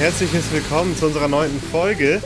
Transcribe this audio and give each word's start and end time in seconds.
Herzliches 0.00 0.50
Willkommen 0.50 0.96
zu 0.96 1.08
unserer 1.08 1.28
neunten 1.28 1.60
Folge. 1.60 2.22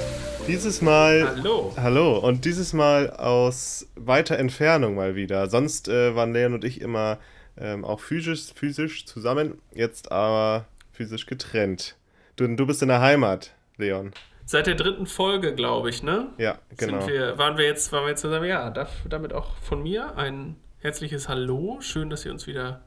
Dieses 0.47 0.81
Mal. 0.81 1.27
Hallo. 1.27 1.73
Hallo. 1.77 2.19
Und 2.19 2.45
dieses 2.45 2.73
Mal 2.73 3.11
aus 3.11 3.89
weiter 3.97 4.39
Entfernung 4.39 4.95
mal 4.95 5.17
wieder. 5.17 5.49
Sonst 5.49 5.89
äh, 5.89 6.15
waren 6.15 6.33
Leon 6.33 6.55
und 6.55 6.63
ich 6.63 6.81
immer 6.81 7.19
ähm, 7.59 7.85
auch 7.85 7.99
physisch, 7.99 8.53
physisch 8.55 9.07
zusammen, 9.07 9.61
jetzt 9.75 10.13
aber 10.13 10.67
physisch 10.93 11.27
getrennt. 11.27 11.97
Du, 12.37 12.47
du 12.47 12.65
bist 12.65 12.81
in 12.81 12.87
der 12.87 13.01
Heimat, 13.01 13.57
Leon. 13.77 14.13
Seit 14.45 14.69
der 14.69 14.77
dritten 14.77 15.07
Folge, 15.07 15.53
glaube 15.53 15.91
ich, 15.91 16.05
ne? 16.05 16.29
Ja, 16.39 16.61
genau. 16.77 17.05
Wir, 17.09 17.39
waren 17.39 17.59
wir 17.59 17.65
jetzt, 17.65 17.91
waren 17.91 18.05
wir 18.05 18.11
jetzt 18.11 18.21
zusammen? 18.21 18.45
Ja, 18.45 18.71
damit 18.71 19.33
auch 19.33 19.57
von 19.57 19.83
mir 19.83 20.17
ein 20.17 20.55
herzliches 20.79 21.29
Hallo. 21.29 21.79
Schön, 21.81 22.09
dass 22.09 22.25
ihr 22.25 22.31
uns 22.31 22.47
wieder 22.47 22.83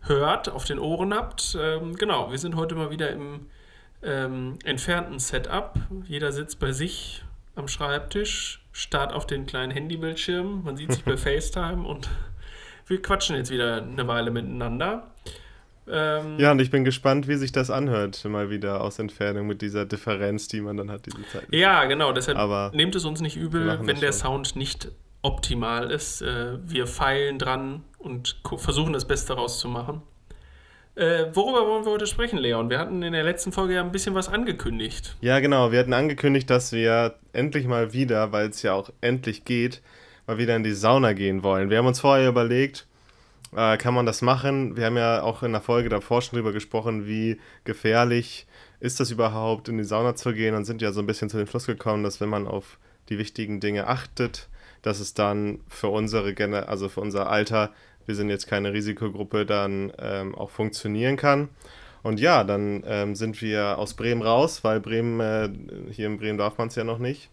hört, 0.00 0.48
auf 0.48 0.64
den 0.64 0.80
Ohren 0.80 1.14
habt. 1.14 1.56
Ähm, 1.60 1.94
genau, 1.94 2.32
wir 2.32 2.38
sind 2.38 2.56
heute 2.56 2.74
mal 2.74 2.90
wieder 2.90 3.10
im 3.10 3.46
ähm, 4.06 4.58
entfernten 4.64 5.18
Setup. 5.18 5.74
Jeder 6.04 6.32
sitzt 6.32 6.58
bei 6.58 6.72
sich 6.72 7.22
am 7.54 7.68
Schreibtisch, 7.68 8.64
starrt 8.72 9.12
auf 9.12 9.26
den 9.26 9.46
kleinen 9.46 9.72
Handybildschirm. 9.72 10.62
Man 10.64 10.76
sieht 10.76 10.92
sich 10.92 11.04
bei 11.04 11.16
FaceTime 11.16 11.86
und 11.86 12.08
wir 12.86 13.02
quatschen 13.02 13.36
jetzt 13.36 13.50
wieder 13.50 13.82
eine 13.82 14.06
Weile 14.06 14.30
miteinander. 14.30 15.10
Ähm, 15.88 16.38
ja, 16.38 16.50
und 16.50 16.60
ich 16.60 16.70
bin 16.70 16.84
gespannt, 16.84 17.28
wie 17.28 17.36
sich 17.36 17.52
das 17.52 17.70
anhört, 17.70 18.24
mal 18.24 18.50
wieder 18.50 18.80
aus 18.80 18.98
Entfernung 18.98 19.46
mit 19.46 19.62
dieser 19.62 19.84
Differenz, 19.84 20.48
die 20.48 20.60
man 20.60 20.76
dann 20.76 20.90
hat, 20.90 21.06
diese 21.06 21.22
Zeit. 21.28 21.46
Ja, 21.52 21.84
genau, 21.84 22.12
deshalb 22.12 22.38
Aber 22.38 22.72
nehmt 22.74 22.94
es 22.96 23.04
uns 23.04 23.20
nicht 23.20 23.36
übel, 23.36 23.78
wenn 23.82 24.00
der 24.00 24.12
Sound 24.12 24.56
nicht 24.56 24.88
optimal 25.22 25.90
ist. 25.90 26.22
Äh, 26.22 26.58
wir 26.64 26.86
feilen 26.86 27.38
dran 27.38 27.84
und 27.98 28.40
versuchen 28.56 28.92
das 28.92 29.06
Beste 29.06 29.34
rauszumachen. 29.34 30.02
Äh, 30.96 31.26
worüber 31.34 31.66
wollen 31.66 31.84
wir 31.84 31.92
heute 31.92 32.06
sprechen, 32.06 32.38
Leon? 32.38 32.70
Wir 32.70 32.78
hatten 32.78 33.02
in 33.02 33.12
der 33.12 33.22
letzten 33.22 33.52
Folge 33.52 33.74
ja 33.74 33.82
ein 33.82 33.92
bisschen 33.92 34.14
was 34.14 34.30
angekündigt. 34.30 35.14
Ja, 35.20 35.40
genau. 35.40 35.70
Wir 35.70 35.80
hatten 35.80 35.92
angekündigt, 35.92 36.48
dass 36.48 36.72
wir 36.72 37.16
endlich 37.34 37.66
mal 37.66 37.92
wieder, 37.92 38.32
weil 38.32 38.48
es 38.48 38.62
ja 38.62 38.72
auch 38.72 38.88
endlich 39.02 39.44
geht, 39.44 39.82
mal 40.26 40.38
wieder 40.38 40.56
in 40.56 40.64
die 40.64 40.72
Sauna 40.72 41.12
gehen 41.12 41.42
wollen. 41.42 41.68
Wir 41.68 41.76
haben 41.76 41.86
uns 41.86 42.00
vorher 42.00 42.26
überlegt, 42.26 42.86
äh, 43.54 43.76
kann 43.76 43.92
man 43.92 44.06
das 44.06 44.22
machen? 44.22 44.78
Wir 44.78 44.86
haben 44.86 44.96
ja 44.96 45.22
auch 45.22 45.42
in 45.42 45.52
der 45.52 45.60
Folge 45.60 45.90
davor 45.90 46.22
schon 46.22 46.38
drüber 46.38 46.54
gesprochen, 46.54 47.06
wie 47.06 47.38
gefährlich 47.64 48.46
ist 48.80 48.98
das 48.98 49.10
überhaupt, 49.10 49.68
in 49.68 49.76
die 49.76 49.84
Sauna 49.84 50.14
zu 50.14 50.32
gehen 50.32 50.54
und 50.54 50.64
sind 50.64 50.80
ja 50.80 50.92
so 50.92 51.00
ein 51.00 51.06
bisschen 51.06 51.28
zu 51.28 51.36
dem 51.36 51.46
Schluss 51.46 51.66
gekommen, 51.66 52.04
dass 52.04 52.22
wenn 52.22 52.30
man 52.30 52.46
auf 52.46 52.78
die 53.10 53.18
wichtigen 53.18 53.60
Dinge 53.60 53.86
achtet, 53.86 54.48
dass 54.80 55.00
es 55.00 55.12
dann 55.12 55.60
für 55.68 55.88
unsere 55.88 56.32
Gener 56.32 56.70
also 56.70 56.88
für 56.88 57.00
unser 57.00 57.28
Alter, 57.28 57.70
wir 58.06 58.14
sind 58.14 58.30
jetzt 58.30 58.46
keine 58.46 58.72
Risikogruppe, 58.72 59.44
dann 59.44 59.92
ähm, 59.98 60.34
auch 60.34 60.50
funktionieren 60.50 61.16
kann. 61.16 61.48
Und 62.02 62.20
ja, 62.20 62.44
dann 62.44 62.84
ähm, 62.86 63.14
sind 63.16 63.40
wir 63.42 63.78
aus 63.78 63.94
Bremen 63.94 64.22
raus, 64.22 64.62
weil 64.62 64.80
Bremen, 64.80 65.20
äh, 65.20 65.48
hier 65.90 66.06
in 66.06 66.18
Bremen 66.18 66.38
darf 66.38 66.56
man 66.56 66.68
es 66.68 66.76
ja 66.76 66.84
noch 66.84 66.98
nicht. 66.98 67.30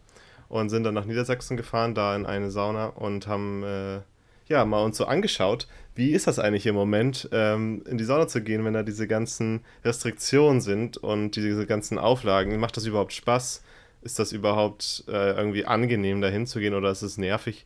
Und 0.50 0.70
sind 0.70 0.84
dann 0.84 0.94
nach 0.94 1.06
Niedersachsen 1.06 1.58
gefahren, 1.58 1.96
da 1.96 2.16
in 2.16 2.26
eine 2.26 2.52
Sauna 2.52 2.88
und 2.88 3.28
haben 3.28 3.64
äh, 3.64 4.00
ja 4.48 4.66
mal 4.66 4.84
uns 4.84 4.98
so 4.98 5.06
angeschaut, 5.06 5.68
wie 5.96 6.12
ist 6.12 6.28
das 6.28 6.40
eigentlich 6.40 6.66
im 6.66 6.76
Moment, 6.76 7.30
ähm, 7.32 7.84
in 7.88 7.98
die 7.98 8.04
Sauna 8.04 8.28
zu 8.28 8.42
gehen, 8.42 8.66
wenn 8.66 8.74
da 8.74 8.84
diese 8.84 9.08
ganzen 9.08 9.62
Restriktionen 9.86 10.60
sind 10.60 10.98
und 10.98 11.36
diese 11.36 11.66
ganzen 11.68 12.00
Auflagen? 12.00 12.60
Macht 12.60 12.78
das 12.78 12.86
überhaupt 12.86 13.14
Spaß? 13.14 13.64
Ist 14.02 14.20
das 14.20 14.32
überhaupt 14.32 15.04
äh, 15.08 15.32
irgendwie 15.32 15.66
angenehm, 15.66 16.22
da 16.22 16.30
hinzugehen 16.30 16.74
oder 16.74 16.92
ist 16.92 17.04
es 17.04 17.18
nervig? 17.18 17.66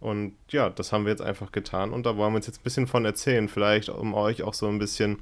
Und 0.00 0.34
ja, 0.50 0.68
das 0.70 0.92
haben 0.92 1.04
wir 1.04 1.10
jetzt 1.10 1.22
einfach 1.22 1.52
getan 1.52 1.92
und 1.92 2.04
da 2.04 2.16
wollen 2.16 2.32
wir 2.32 2.36
uns 2.36 2.46
jetzt 2.46 2.60
ein 2.60 2.64
bisschen 2.64 2.86
von 2.86 3.04
erzählen. 3.04 3.48
Vielleicht, 3.48 3.88
um 3.88 4.14
euch 4.14 4.42
auch 4.42 4.54
so 4.54 4.68
ein 4.68 4.78
bisschen 4.78 5.18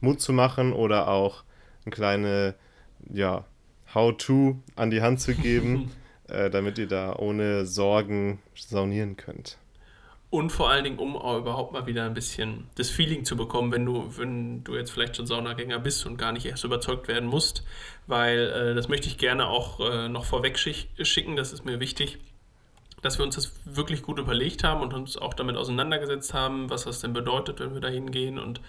Mut 0.00 0.20
zu 0.20 0.32
machen 0.32 0.72
oder 0.72 1.08
auch 1.08 1.44
eine 1.84 1.94
kleine, 1.94 2.54
ja, 3.12 3.44
How-To 3.94 4.58
an 4.76 4.90
die 4.90 5.02
Hand 5.02 5.20
zu 5.20 5.34
geben, 5.34 5.90
äh, 6.28 6.50
damit 6.50 6.78
ihr 6.78 6.86
da 6.86 7.16
ohne 7.16 7.66
Sorgen 7.66 8.40
saunieren 8.54 9.16
könnt. 9.16 9.58
Und 10.30 10.52
vor 10.52 10.70
allen 10.70 10.84
Dingen, 10.84 10.98
um 11.00 11.16
auch 11.16 11.38
überhaupt 11.38 11.72
mal 11.72 11.86
wieder 11.86 12.04
ein 12.04 12.14
bisschen 12.14 12.68
das 12.76 12.88
Feeling 12.88 13.24
zu 13.24 13.36
bekommen, 13.36 13.72
wenn 13.72 13.84
du, 13.84 14.16
wenn 14.16 14.62
du 14.62 14.76
jetzt 14.76 14.92
vielleicht 14.92 15.16
schon 15.16 15.26
Saunagänger 15.26 15.80
bist 15.80 16.06
und 16.06 16.18
gar 16.18 16.30
nicht 16.30 16.46
erst 16.46 16.62
überzeugt 16.62 17.08
werden 17.08 17.28
musst, 17.28 17.64
weil 18.06 18.38
äh, 18.38 18.74
das 18.76 18.88
möchte 18.88 19.08
ich 19.08 19.18
gerne 19.18 19.48
auch 19.48 19.80
äh, 19.80 20.08
noch 20.08 20.24
vorweg 20.24 20.56
schicken, 20.56 21.34
das 21.34 21.52
ist 21.52 21.64
mir 21.64 21.80
wichtig, 21.80 22.20
dass 23.02 23.18
wir 23.18 23.24
uns 23.24 23.36
das 23.36 23.52
wirklich 23.64 24.02
gut 24.02 24.18
überlegt 24.18 24.64
haben 24.64 24.82
und 24.82 24.94
uns 24.94 25.16
auch 25.16 25.34
damit 25.34 25.56
auseinandergesetzt 25.56 26.34
haben, 26.34 26.70
was 26.70 26.84
das 26.84 27.00
denn 27.00 27.12
bedeutet, 27.12 27.60
wenn 27.60 27.74
wir 27.74 27.80
da 27.80 27.88
hingehen 27.88 28.38
und 28.38 28.60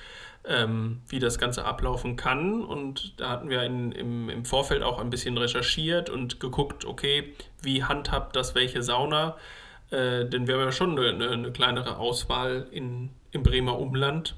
ähm, 0.46 1.02
wie 1.08 1.20
das 1.20 1.38
Ganze 1.38 1.66
ablaufen 1.66 2.16
kann. 2.16 2.64
Und 2.64 3.20
da 3.20 3.30
hatten 3.30 3.50
wir 3.50 3.64
in, 3.64 3.92
im, 3.92 4.30
im 4.30 4.46
Vorfeld 4.46 4.84
auch 4.84 5.00
ein 5.00 5.10
bisschen 5.10 5.38
recherchiert 5.38 6.10
und 6.10 6.40
geguckt, 6.40 6.86
okay, 6.86 7.34
wie 7.62 7.84
handhabt 7.84 8.36
das 8.36 8.56
welche 8.56 8.82
Sauna? 8.82 9.38
Äh, 9.90 10.26
denn 10.26 10.48
wir 10.48 10.56
haben 10.56 10.62
ja 10.62 10.72
schon 10.72 10.98
eine, 10.98 11.30
eine 11.30 11.52
kleinere 11.52 11.98
Auswahl 11.98 12.68
in, 12.72 13.10
im 13.32 13.44
Bremer 13.44 13.78
Umland. 13.78 14.36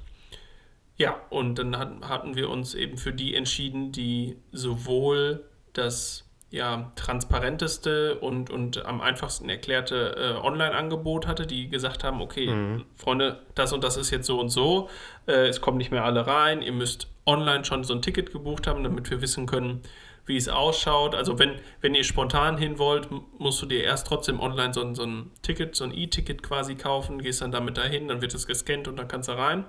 Ja, 0.96 1.16
und 1.30 1.58
dann 1.58 1.76
hat, 1.76 1.90
hatten 2.02 2.36
wir 2.36 2.50
uns 2.50 2.74
eben 2.74 2.98
für 2.98 3.12
die 3.12 3.34
entschieden, 3.34 3.90
die 3.90 4.36
sowohl 4.52 5.44
das 5.72 6.23
ja, 6.54 6.92
transparenteste 6.94 8.14
und, 8.20 8.48
und 8.48 8.86
am 8.86 9.00
einfachsten 9.00 9.48
erklärte 9.48 10.14
äh, 10.16 10.46
Online-Angebot 10.46 11.26
hatte, 11.26 11.48
die 11.48 11.68
gesagt 11.68 12.04
haben, 12.04 12.22
okay, 12.22 12.46
mhm. 12.46 12.84
Freunde, 12.94 13.40
das 13.56 13.72
und 13.72 13.82
das 13.82 13.96
ist 13.96 14.12
jetzt 14.12 14.26
so 14.26 14.38
und 14.38 14.50
so, 14.50 14.88
äh, 15.26 15.48
es 15.48 15.60
kommen 15.60 15.78
nicht 15.78 15.90
mehr 15.90 16.04
alle 16.04 16.28
rein, 16.28 16.62
ihr 16.62 16.72
müsst 16.72 17.08
online 17.26 17.64
schon 17.64 17.82
so 17.82 17.92
ein 17.92 18.02
Ticket 18.02 18.30
gebucht 18.30 18.68
haben, 18.68 18.84
damit 18.84 19.10
wir 19.10 19.20
wissen 19.20 19.46
können, 19.46 19.82
wie 20.26 20.36
es 20.36 20.48
ausschaut. 20.48 21.16
Also 21.16 21.40
wenn, 21.40 21.56
wenn 21.80 21.96
ihr 21.96 22.04
spontan 22.04 22.56
hin 22.56 22.78
wollt, 22.78 23.08
musst 23.38 23.60
du 23.60 23.66
dir 23.66 23.82
erst 23.82 24.06
trotzdem 24.06 24.38
online 24.38 24.72
so 24.72 24.82
ein, 24.82 24.94
so 24.94 25.02
ein 25.02 25.32
Ticket, 25.42 25.74
so 25.74 25.82
ein 25.82 25.92
E-Ticket 25.92 26.44
quasi 26.44 26.76
kaufen, 26.76 27.20
gehst 27.20 27.42
dann 27.42 27.50
damit 27.50 27.78
dahin, 27.78 28.06
dann 28.06 28.22
wird 28.22 28.32
es 28.32 28.46
gescannt 28.46 28.86
und 28.86 28.96
dann 28.96 29.08
kannst 29.08 29.28
du 29.28 29.32
rein. 29.32 29.64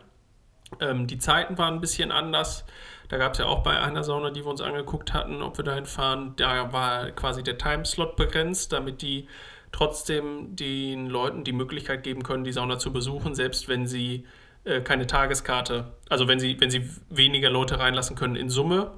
Ähm, 0.80 1.08
die 1.08 1.18
Zeiten 1.18 1.58
waren 1.58 1.76
ein 1.76 1.82
bisschen 1.82 2.12
anders. 2.12 2.66
Da 3.10 3.18
gab 3.18 3.34
es 3.34 3.40
ja 3.40 3.46
auch 3.46 3.64
bei 3.64 3.80
einer 3.80 4.04
Sauna, 4.04 4.32
die 4.32 4.44
wir 4.44 4.50
uns 4.50 4.62
angeguckt 4.62 5.14
hatten, 5.14 5.42
ob 5.42 5.58
wir 5.58 5.66
dahin 5.66 5.86
fahren, 5.86 6.34
da 6.38 6.72
war 6.74 7.12
quasi 7.12 7.44
der 7.44 7.58
Timeslot 7.58 8.16
begrenzt, 8.16 8.74
damit 8.74 9.02
die 9.02 9.28
trotzdem 9.72 10.56
den 10.56 11.08
Leuten 11.08 11.44
die 11.44 11.52
Möglichkeit 11.52 12.04
geben 12.04 12.24
können, 12.24 12.44
die 12.44 12.54
Sauna 12.54 12.80
zu 12.80 12.94
besuchen, 12.94 13.36
selbst 13.36 13.68
wenn 13.68 13.88
sie 13.88 14.26
äh, 14.64 14.82
keine 14.82 15.06
Tageskarte, 15.06 15.94
also 16.10 16.28
wenn 16.28 16.40
sie, 16.40 16.60
wenn 16.60 16.72
sie 16.72 16.90
weniger 17.10 17.50
Leute 17.50 17.80
reinlassen 17.80 18.16
können 18.16 18.36
in 18.36 18.50
Summe, 18.50 18.92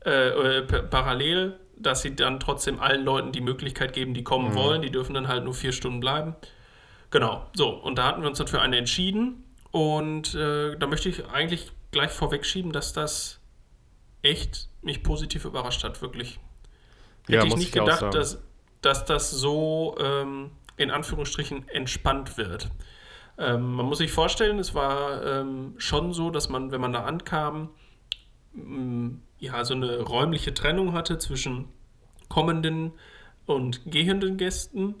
äh, 0.00 0.62
parallel, 0.62 1.58
dass 1.76 2.02
sie 2.02 2.14
dann 2.14 2.40
trotzdem 2.40 2.80
allen 2.80 3.04
Leuten 3.04 3.32
die 3.32 3.40
Möglichkeit 3.40 3.92
geben, 3.92 4.14
die 4.14 4.24
kommen 4.24 4.50
mhm. 4.50 4.54
wollen. 4.54 4.82
Die 4.82 4.90
dürfen 4.90 5.14
dann 5.14 5.28
halt 5.28 5.44
nur 5.44 5.54
vier 5.54 5.72
Stunden 5.72 6.00
bleiben. 6.00 6.34
Genau, 7.10 7.46
so. 7.54 7.70
Und 7.70 7.98
da 7.98 8.04
hatten 8.04 8.22
wir 8.22 8.28
uns 8.28 8.38
dann 8.38 8.48
für 8.48 8.60
eine 8.60 8.76
entschieden. 8.76 9.44
Und 9.70 10.34
äh, 10.34 10.76
da 10.76 10.86
möchte 10.86 11.08
ich 11.08 11.26
eigentlich 11.28 11.70
gleich 11.90 12.10
vorwegschieben, 12.10 12.72
dass 12.72 12.92
das 12.92 13.40
echt 14.22 14.68
mich 14.82 15.02
positiv 15.02 15.44
überrascht 15.44 15.84
hat, 15.84 16.02
wirklich. 16.02 16.38
Hätte 17.22 17.32
ja, 17.32 17.44
ich 17.44 17.56
nicht 17.56 17.68
ich 17.68 17.72
gedacht, 17.72 18.14
dass, 18.14 18.42
dass 18.80 19.04
das 19.04 19.30
so 19.30 19.96
ähm, 20.00 20.50
in 20.76 20.90
Anführungsstrichen 20.90 21.68
entspannt 21.68 22.38
wird. 22.38 22.70
Ähm, 23.36 23.72
man 23.74 23.86
muss 23.86 23.98
sich 23.98 24.12
vorstellen, 24.12 24.58
es 24.58 24.74
war 24.74 25.24
ähm, 25.24 25.74
schon 25.78 26.12
so, 26.12 26.30
dass 26.30 26.48
man, 26.48 26.72
wenn 26.72 26.80
man 26.80 26.92
da 26.92 27.04
ankam, 27.04 27.70
ja, 29.38 29.64
so 29.64 29.74
eine 29.74 30.00
räumliche 30.00 30.52
Trennung 30.54 30.92
hatte 30.94 31.18
zwischen 31.18 31.68
kommenden 32.28 32.92
und 33.46 33.82
gehenden 33.90 34.36
Gästen. 34.36 34.94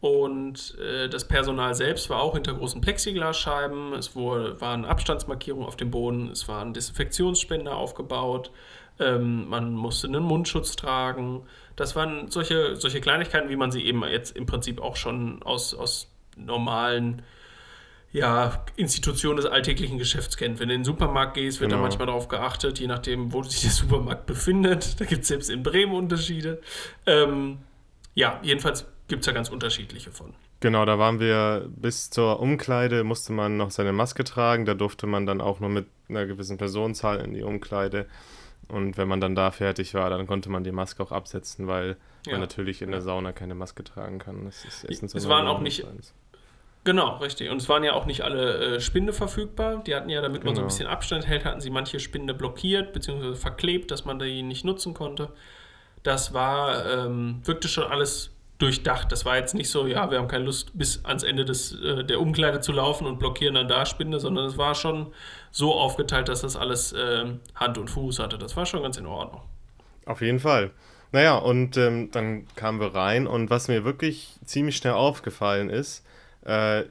Und 0.00 0.78
äh, 0.78 1.08
das 1.08 1.28
Personal 1.28 1.74
selbst 1.74 2.08
war 2.08 2.22
auch 2.22 2.34
hinter 2.34 2.54
großen 2.54 2.80
Plexiglasscheiben. 2.80 3.92
Es 3.92 4.16
wurde, 4.16 4.58
waren 4.60 4.86
Abstandsmarkierungen 4.86 5.66
auf 5.66 5.76
dem 5.76 5.90
Boden. 5.90 6.30
Es 6.30 6.48
waren 6.48 6.72
Desinfektionsspender 6.72 7.76
aufgebaut. 7.76 8.50
Ähm, 8.98 9.48
man 9.48 9.74
musste 9.74 10.06
einen 10.06 10.22
Mundschutz 10.22 10.76
tragen. 10.76 11.42
Das 11.76 11.96
waren 11.96 12.30
solche, 12.30 12.76
solche 12.76 13.00
Kleinigkeiten, 13.00 13.50
wie 13.50 13.56
man 13.56 13.70
sie 13.72 13.84
eben 13.84 14.02
jetzt 14.04 14.36
im 14.36 14.46
Prinzip 14.46 14.80
auch 14.80 14.96
schon 14.96 15.42
aus, 15.42 15.74
aus 15.74 16.10
normalen 16.36 17.22
ja, 18.12 18.64
Institution 18.76 19.36
des 19.36 19.46
alltäglichen 19.46 19.98
Geschäfts 19.98 20.36
kennt. 20.36 20.60
Wenn 20.60 20.68
du 20.68 20.74
in 20.74 20.80
den 20.80 20.84
Supermarkt 20.84 21.34
gehst, 21.34 21.60
wird 21.60 21.70
genau. 21.70 21.82
da 21.82 21.88
manchmal 21.88 22.06
darauf 22.06 22.28
geachtet, 22.28 22.80
je 22.80 22.86
nachdem, 22.86 23.32
wo 23.32 23.42
sich 23.42 23.60
der 23.60 23.70
Supermarkt 23.70 24.26
befindet. 24.26 24.96
Da 24.98 25.04
gibt 25.04 25.22
es 25.22 25.28
selbst 25.28 25.50
in 25.50 25.62
Bremen 25.62 25.92
Unterschiede. 25.92 26.60
Ähm, 27.06 27.58
ja, 28.14 28.40
jedenfalls 28.42 28.86
gibt 29.10 29.22
es 29.22 29.26
da 29.26 29.32
ganz 29.32 29.50
unterschiedliche 29.50 30.10
von. 30.10 30.32
Genau, 30.60 30.86
da 30.86 30.98
waren 30.98 31.20
wir 31.20 31.68
bis 31.68 32.08
zur 32.08 32.40
Umkleide, 32.40 33.04
musste 33.04 33.32
man 33.32 33.58
noch 33.58 33.70
seine 33.70 33.92
Maske 33.92 34.24
tragen. 34.24 34.64
Da 34.64 34.72
durfte 34.74 35.06
man 35.06 35.26
dann 35.26 35.42
auch 35.42 35.60
nur 35.60 35.68
mit 35.68 35.86
einer 36.08 36.24
gewissen 36.24 36.56
Personenzahl 36.56 37.18
in 37.20 37.34
die 37.34 37.42
Umkleide. 37.42 38.06
Und 38.68 38.96
wenn 38.96 39.08
man 39.08 39.20
dann 39.20 39.34
da 39.34 39.50
fertig 39.50 39.94
war, 39.94 40.08
dann 40.10 40.26
konnte 40.26 40.48
man 40.48 40.64
die 40.64 40.70
Maske 40.70 41.02
auch 41.02 41.12
absetzen, 41.12 41.66
weil 41.66 41.96
ja. 42.24 42.32
man 42.32 42.40
natürlich 42.40 42.82
in 42.82 42.92
der 42.92 43.02
Sauna 43.02 43.32
keine 43.32 43.54
Maske 43.54 43.82
tragen 43.82 44.18
kann. 44.20 44.44
Das 44.44 44.64
ist 44.64 44.84
erstens 44.84 45.14
es 45.14 45.28
waren 45.28 45.46
auch 45.48 45.60
nicht, 45.60 45.84
Genau, 46.84 47.18
richtig. 47.18 47.50
Und 47.50 47.58
es 47.60 47.68
waren 47.68 47.84
ja 47.84 47.92
auch 47.92 48.06
nicht 48.06 48.22
alle 48.22 48.76
äh, 48.76 48.80
Spinde 48.80 49.12
verfügbar. 49.12 49.82
Die 49.86 49.94
hatten 49.94 50.08
ja, 50.08 50.22
damit 50.22 50.44
man 50.44 50.54
so 50.54 50.60
ein 50.60 50.64
Genau. 50.64 50.68
bisschen 50.68 50.86
Abstand 50.86 51.26
hält, 51.26 51.44
hatten 51.44 51.60
sie 51.60 51.68
manche 51.68 52.00
Spinde 52.00 52.32
blockiert 52.32 52.92
bzw. 52.94 53.34
verklebt, 53.34 53.90
dass 53.90 54.06
man 54.06 54.18
die 54.18 54.42
nicht 54.42 54.64
nutzen 54.64 54.94
konnte. 54.94 55.30
Das 56.02 56.32
war, 56.32 56.86
ähm, 56.86 57.40
wirkte 57.44 57.68
schon 57.68 57.84
alles 57.84 58.30
durchdacht. 58.60 59.10
Das 59.10 59.24
war 59.24 59.36
jetzt 59.36 59.54
nicht 59.54 59.70
so, 59.70 59.86
ja, 59.86 60.10
wir 60.10 60.18
haben 60.18 60.28
keine 60.28 60.44
Lust, 60.44 60.76
bis 60.78 61.04
ans 61.04 61.22
Ende 61.22 61.44
des, 61.44 61.72
äh, 61.80 62.04
der 62.04 62.20
Umkleide 62.20 62.60
zu 62.60 62.72
laufen 62.72 63.06
und 63.06 63.18
blockieren 63.18 63.54
dann 63.54 63.68
da 63.68 63.86
Spinde, 63.86 64.20
sondern 64.20 64.46
es 64.46 64.58
war 64.58 64.74
schon 64.74 65.12
so 65.50 65.74
aufgeteilt, 65.74 66.28
dass 66.28 66.42
das 66.42 66.56
alles 66.56 66.94
ähm, 66.96 67.40
Hand 67.54 67.78
und 67.78 67.88
Fuß 67.88 68.18
hatte. 68.18 68.38
Das 68.38 68.56
war 68.56 68.66
schon 68.66 68.82
ganz 68.82 68.96
in 68.96 69.06
Ordnung. 69.06 69.42
Auf 70.06 70.20
jeden 70.20 70.38
Fall. 70.38 70.70
Naja, 71.12 71.36
und 71.38 71.76
ähm, 71.76 72.10
dann 72.12 72.46
kamen 72.54 72.80
wir 72.80 72.94
rein 72.94 73.26
und 73.26 73.50
was 73.50 73.68
mir 73.68 73.84
wirklich 73.84 74.36
ziemlich 74.44 74.76
schnell 74.76 74.92
aufgefallen 74.92 75.68
ist, 75.68 76.04
äh, 76.44 76.84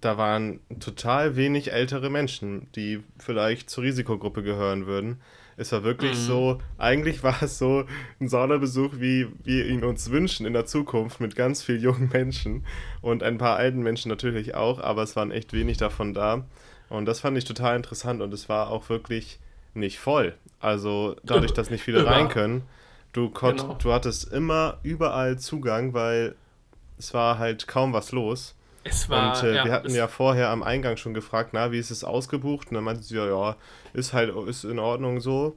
da 0.00 0.18
waren 0.18 0.60
total 0.80 1.34
wenig 1.34 1.72
ältere 1.72 2.10
Menschen, 2.10 2.68
die 2.76 3.02
vielleicht 3.18 3.70
zur 3.70 3.84
Risikogruppe 3.84 4.42
gehören 4.42 4.86
würden. 4.86 5.20
Es 5.56 5.70
war 5.72 5.82
wirklich 5.84 6.12
Mhm. 6.16 6.20
so, 6.22 6.58
eigentlich 6.78 7.22
war 7.22 7.42
es 7.42 7.58
so 7.58 7.84
ein 8.20 8.28
Saunabesuch, 8.28 8.94
wie 8.98 9.28
wir 9.44 9.66
ihn 9.66 9.84
uns 9.84 10.10
wünschen 10.10 10.46
in 10.46 10.52
der 10.52 10.66
Zukunft, 10.66 11.20
mit 11.20 11.36
ganz 11.36 11.62
vielen 11.62 11.80
jungen 11.82 12.08
Menschen 12.12 12.64
und 13.02 13.22
ein 13.22 13.38
paar 13.38 13.56
alten 13.56 13.82
Menschen 13.82 14.08
natürlich 14.08 14.54
auch, 14.54 14.80
aber 14.80 15.02
es 15.02 15.14
waren 15.16 15.30
echt 15.30 15.52
wenig 15.52 15.76
davon 15.76 16.14
da. 16.14 16.44
Und 16.88 17.06
das 17.06 17.20
fand 17.20 17.38
ich 17.38 17.44
total 17.44 17.76
interessant 17.76 18.20
und 18.22 18.32
es 18.34 18.48
war 18.48 18.70
auch 18.70 18.88
wirklich 18.88 19.38
nicht 19.74 19.98
voll. 19.98 20.34
Also 20.60 21.16
dadurch, 21.24 21.52
dass 21.52 21.70
nicht 21.70 21.82
viele 21.82 21.98
Ja. 22.04 22.10
rein 22.10 22.28
können, 22.28 22.62
du, 23.12 23.30
konnt, 23.30 23.60
Genau. 23.62 23.74
du 23.82 23.92
hattest 23.92 24.32
immer 24.32 24.78
überall 24.82 25.38
Zugang, 25.38 25.94
weil 25.94 26.34
es 26.98 27.14
war 27.14 27.38
halt 27.38 27.66
kaum 27.66 27.92
was 27.92 28.12
los. 28.12 28.54
Es 28.84 29.08
war, 29.08 29.36
und 29.36 29.42
äh, 29.48 29.54
ja, 29.54 29.64
wir 29.64 29.72
hatten 29.72 29.94
ja 29.94 30.08
vorher 30.08 30.50
am 30.50 30.62
Eingang 30.62 30.96
schon 30.96 31.14
gefragt, 31.14 31.50
na, 31.52 31.72
wie 31.72 31.78
ist 31.78 31.90
es 31.90 32.04
ausgebucht? 32.04 32.68
Und 32.68 32.74
dann 32.74 32.84
meinte 32.84 33.02
sie, 33.02 33.16
ja, 33.16 33.26
ja, 33.26 33.56
ist 33.94 34.12
halt, 34.12 34.34
ist 34.46 34.64
in 34.64 34.78
Ordnung 34.78 35.20
so. 35.20 35.56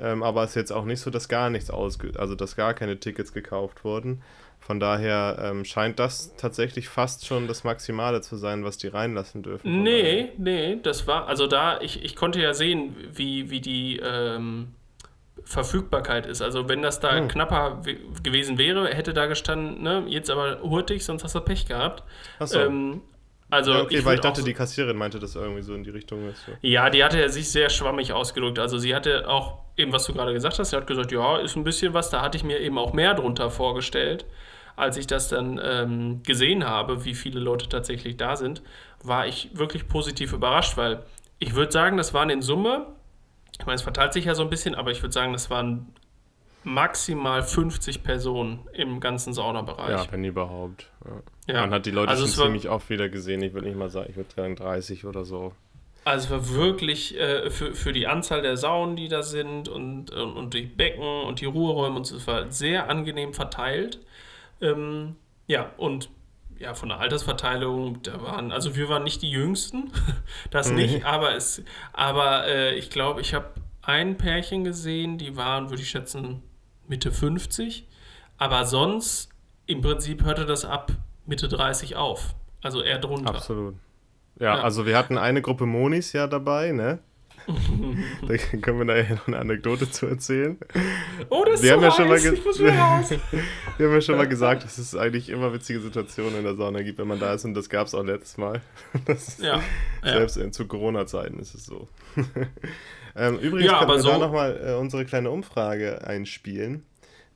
Ähm, 0.00 0.22
aber 0.22 0.44
es 0.44 0.50
ist 0.50 0.56
jetzt 0.56 0.72
auch 0.72 0.84
nicht 0.84 1.00
so, 1.00 1.10
dass 1.10 1.28
gar 1.28 1.48
nichts 1.48 1.70
ausge 1.70 2.12
also 2.18 2.34
dass 2.34 2.54
gar 2.54 2.74
keine 2.74 3.00
Tickets 3.00 3.32
gekauft 3.32 3.82
wurden. 3.82 4.22
Von 4.60 4.80
daher 4.80 5.38
ähm, 5.40 5.64
scheint 5.64 5.98
das 5.98 6.34
tatsächlich 6.36 6.88
fast 6.88 7.24
schon 7.24 7.46
das 7.46 7.62
Maximale 7.62 8.20
zu 8.20 8.36
sein, 8.36 8.64
was 8.64 8.78
die 8.78 8.88
reinlassen 8.88 9.42
dürfen. 9.42 9.82
Nee, 9.82 10.32
nee, 10.38 10.78
das 10.82 11.06
war, 11.06 11.28
also 11.28 11.46
da, 11.46 11.80
ich, 11.80 12.02
ich 12.02 12.16
konnte 12.16 12.40
ja 12.42 12.52
sehen, 12.52 12.96
wie, 13.12 13.48
wie 13.48 13.60
die 13.60 14.00
ähm, 14.02 14.74
Verfügbarkeit 15.46 16.26
ist. 16.26 16.42
Also 16.42 16.68
wenn 16.68 16.82
das 16.82 17.00
da 17.00 17.16
Hm. 17.16 17.28
knapper 17.28 17.78
we- 17.84 17.96
gewesen 18.22 18.58
wäre, 18.58 18.88
hätte 18.88 19.14
da 19.14 19.26
gestanden, 19.26 19.82
ne, 19.82 20.04
jetzt 20.08 20.28
aber 20.28 20.60
hurtig, 20.60 21.04
sonst 21.04 21.22
hast 21.24 21.34
du 21.36 21.40
Pech 21.40 21.66
gehabt. 21.66 22.02
Achso. 22.38 22.58
Ähm, 22.60 23.00
also 23.48 23.72
ja, 23.72 23.82
okay, 23.82 24.04
weil 24.04 24.16
ich 24.16 24.20
dachte, 24.20 24.40
auch- 24.40 24.44
die 24.44 24.54
Kassiererin 24.54 24.96
meinte 24.96 25.20
das 25.20 25.36
irgendwie 25.36 25.62
so 25.62 25.72
in 25.74 25.84
die 25.84 25.90
Richtung. 25.90 26.28
Ist 26.28 26.44
so. 26.44 26.52
Ja, 26.62 26.90
die 26.90 27.04
hatte 27.04 27.28
sich 27.30 27.48
sehr 27.50 27.70
schwammig 27.70 28.12
ausgedrückt. 28.12 28.58
Also 28.58 28.76
sie 28.78 28.92
hatte 28.94 29.28
auch, 29.28 29.60
eben 29.76 29.92
was 29.92 30.04
du 30.06 30.12
gerade 30.12 30.32
gesagt 30.32 30.58
hast, 30.58 30.70
sie 30.70 30.76
hat 30.76 30.86
gesagt, 30.88 31.12
ja, 31.12 31.38
ist 31.38 31.54
ein 31.56 31.62
bisschen 31.62 31.94
was, 31.94 32.10
da 32.10 32.22
hatte 32.22 32.36
ich 32.36 32.42
mir 32.44 32.58
eben 32.58 32.76
auch 32.76 32.92
mehr 32.92 33.14
drunter 33.14 33.48
vorgestellt. 33.50 34.26
Als 34.74 34.96
ich 34.96 35.06
das 35.06 35.28
dann 35.28 35.60
ähm, 35.62 36.22
gesehen 36.24 36.66
habe, 36.68 37.04
wie 37.04 37.14
viele 37.14 37.38
Leute 37.40 37.68
tatsächlich 37.68 38.16
da 38.16 38.34
sind, 38.36 38.62
war 39.02 39.26
ich 39.28 39.50
wirklich 39.54 39.86
positiv 39.88 40.32
überrascht, 40.32 40.76
weil 40.76 41.04
ich 41.38 41.54
würde 41.54 41.70
sagen, 41.70 41.96
das 41.96 42.12
waren 42.14 42.28
in 42.30 42.42
Summe, 42.42 42.88
ich 43.58 43.66
meine, 43.66 43.76
es 43.76 43.82
verteilt 43.82 44.12
sich 44.12 44.24
ja 44.26 44.34
so 44.34 44.42
ein 44.42 44.50
bisschen, 44.50 44.74
aber 44.74 44.90
ich 44.90 45.02
würde 45.02 45.12
sagen, 45.12 45.32
das 45.32 45.50
waren 45.50 45.86
maximal 46.64 47.42
50 47.42 48.02
Personen 48.02 48.60
im 48.72 48.98
ganzen 49.00 49.32
Saunabereich. 49.32 49.90
Ja, 49.90 50.06
wenn 50.12 50.24
überhaupt. 50.24 50.90
Ja. 51.46 51.54
Ja. 51.54 51.60
Man 51.62 51.70
hat 51.74 51.86
die 51.86 51.92
Leute 51.92 52.08
Also 52.10 52.26
schon 52.26 52.38
war- 52.38 52.44
ziemlich 52.46 52.68
oft 52.68 52.90
wieder 52.90 53.08
gesehen. 53.08 53.40
Ich 53.42 53.54
würde 53.54 53.68
nicht 53.68 53.78
mal 53.78 53.88
sagen, 53.88 54.08
ich 54.10 54.16
würde 54.16 54.30
sagen 54.34 54.56
30 54.56 55.04
oder 55.04 55.24
so. 55.24 55.52
Also 56.04 56.26
es 56.26 56.30
war 56.30 56.54
wirklich 56.56 57.18
äh, 57.18 57.50
für, 57.50 57.72
für 57.74 57.92
die 57.92 58.06
Anzahl 58.06 58.42
der 58.42 58.56
Saunen, 58.56 58.96
die 58.96 59.08
da 59.08 59.22
sind 59.22 59.68
und, 59.68 60.10
und, 60.10 60.32
und 60.36 60.54
die 60.54 60.62
Becken 60.62 61.02
und 61.24 61.40
die 61.40 61.46
Ruheräume 61.46 61.96
und 61.96 62.04
so, 62.04 62.16
es 62.16 62.26
war 62.26 62.50
sehr 62.50 62.88
angenehm 62.90 63.32
verteilt. 63.32 64.00
Ähm, 64.60 65.16
ja, 65.46 65.70
und 65.76 66.08
ja, 66.58 66.74
von 66.74 66.88
der 66.88 66.98
Altersverteilung, 67.00 68.02
da 68.02 68.20
waren, 68.22 68.52
also 68.52 68.76
wir 68.76 68.88
waren 68.88 69.04
nicht 69.04 69.22
die 69.22 69.30
Jüngsten, 69.30 69.92
das 70.50 70.70
nicht, 70.70 71.04
aber 71.04 71.34
es, 71.34 71.62
aber 71.92 72.46
äh, 72.46 72.74
ich 72.74 72.90
glaube, 72.90 73.20
ich 73.20 73.34
habe 73.34 73.46
ein 73.82 74.16
Pärchen 74.16 74.64
gesehen, 74.64 75.18
die 75.18 75.36
waren, 75.36 75.70
würde 75.70 75.82
ich 75.82 75.90
schätzen, 75.90 76.42
Mitte 76.88 77.12
50, 77.12 77.86
aber 78.38 78.64
sonst 78.64 79.28
im 79.66 79.80
Prinzip 79.80 80.24
hörte 80.24 80.46
das 80.46 80.64
ab 80.64 80.92
Mitte 81.26 81.48
30 81.48 81.96
auf, 81.96 82.34
also 82.62 82.82
eher 82.82 82.98
drunter. 82.98 83.34
Absolut. 83.34 83.74
Ja, 84.38 84.56
Ja. 84.56 84.62
also 84.62 84.86
wir 84.86 84.96
hatten 84.96 85.18
eine 85.18 85.42
Gruppe 85.42 85.66
Monis 85.66 86.12
ja 86.12 86.26
dabei, 86.26 86.72
ne? 86.72 86.98
Da 87.46 88.36
können 88.58 88.78
wir 88.78 88.84
nachher 88.84 89.14
noch 89.16 89.26
eine 89.28 89.38
Anekdote 89.38 89.90
zu 89.90 90.06
erzählen. 90.06 90.56
Oh, 91.30 91.44
das 91.44 91.56
ist 91.60 91.62
Wir 91.62 91.70
so 91.70 91.76
haben 91.76 91.82
ja 91.84 91.90
schon 91.92 92.08
mal 92.08 92.14
heiß, 92.14 92.22
ge- 92.24 92.32
ich 92.34 92.44
muss 92.44 92.58
wieder 92.58 92.76
raus. 92.78 93.10
Wir 93.78 93.86
haben 93.88 93.94
ja 93.94 94.00
schon 94.00 94.16
mal 94.16 94.26
gesagt, 94.28 94.64
dass 94.64 94.78
es 94.78 94.96
eigentlich 94.96 95.28
immer 95.28 95.52
witzige 95.52 95.80
Situationen 95.80 96.36
in 96.38 96.44
der 96.44 96.54
Sauna 96.56 96.82
gibt, 96.82 96.98
wenn 96.98 97.08
man 97.08 97.20
da 97.20 97.34
ist 97.34 97.44
und 97.44 97.54
das 97.54 97.68
gab 97.68 97.86
es 97.86 97.94
auch 97.94 98.02
letztes 98.04 98.38
Mal. 98.38 98.62
Ist, 99.06 99.40
Ja, 99.40 99.62
ja. 100.04 100.12
Selbst 100.12 100.36
in, 100.38 100.52
zu 100.52 100.66
Corona-Zeiten 100.66 101.38
ist 101.38 101.54
es 101.54 101.66
so. 101.66 101.86
ähm, 103.16 103.38
übrigens 103.38 103.70
Ja, 103.70 103.78
können 103.80 103.90
wir 103.90 103.96
da 103.96 104.00
so- 104.02 104.18
nochmal 104.18 104.60
äh, 104.64 104.74
unsere 104.74 105.04
kleine 105.04 105.30
Umfrage 105.30 106.04
einspielen, 106.06 106.84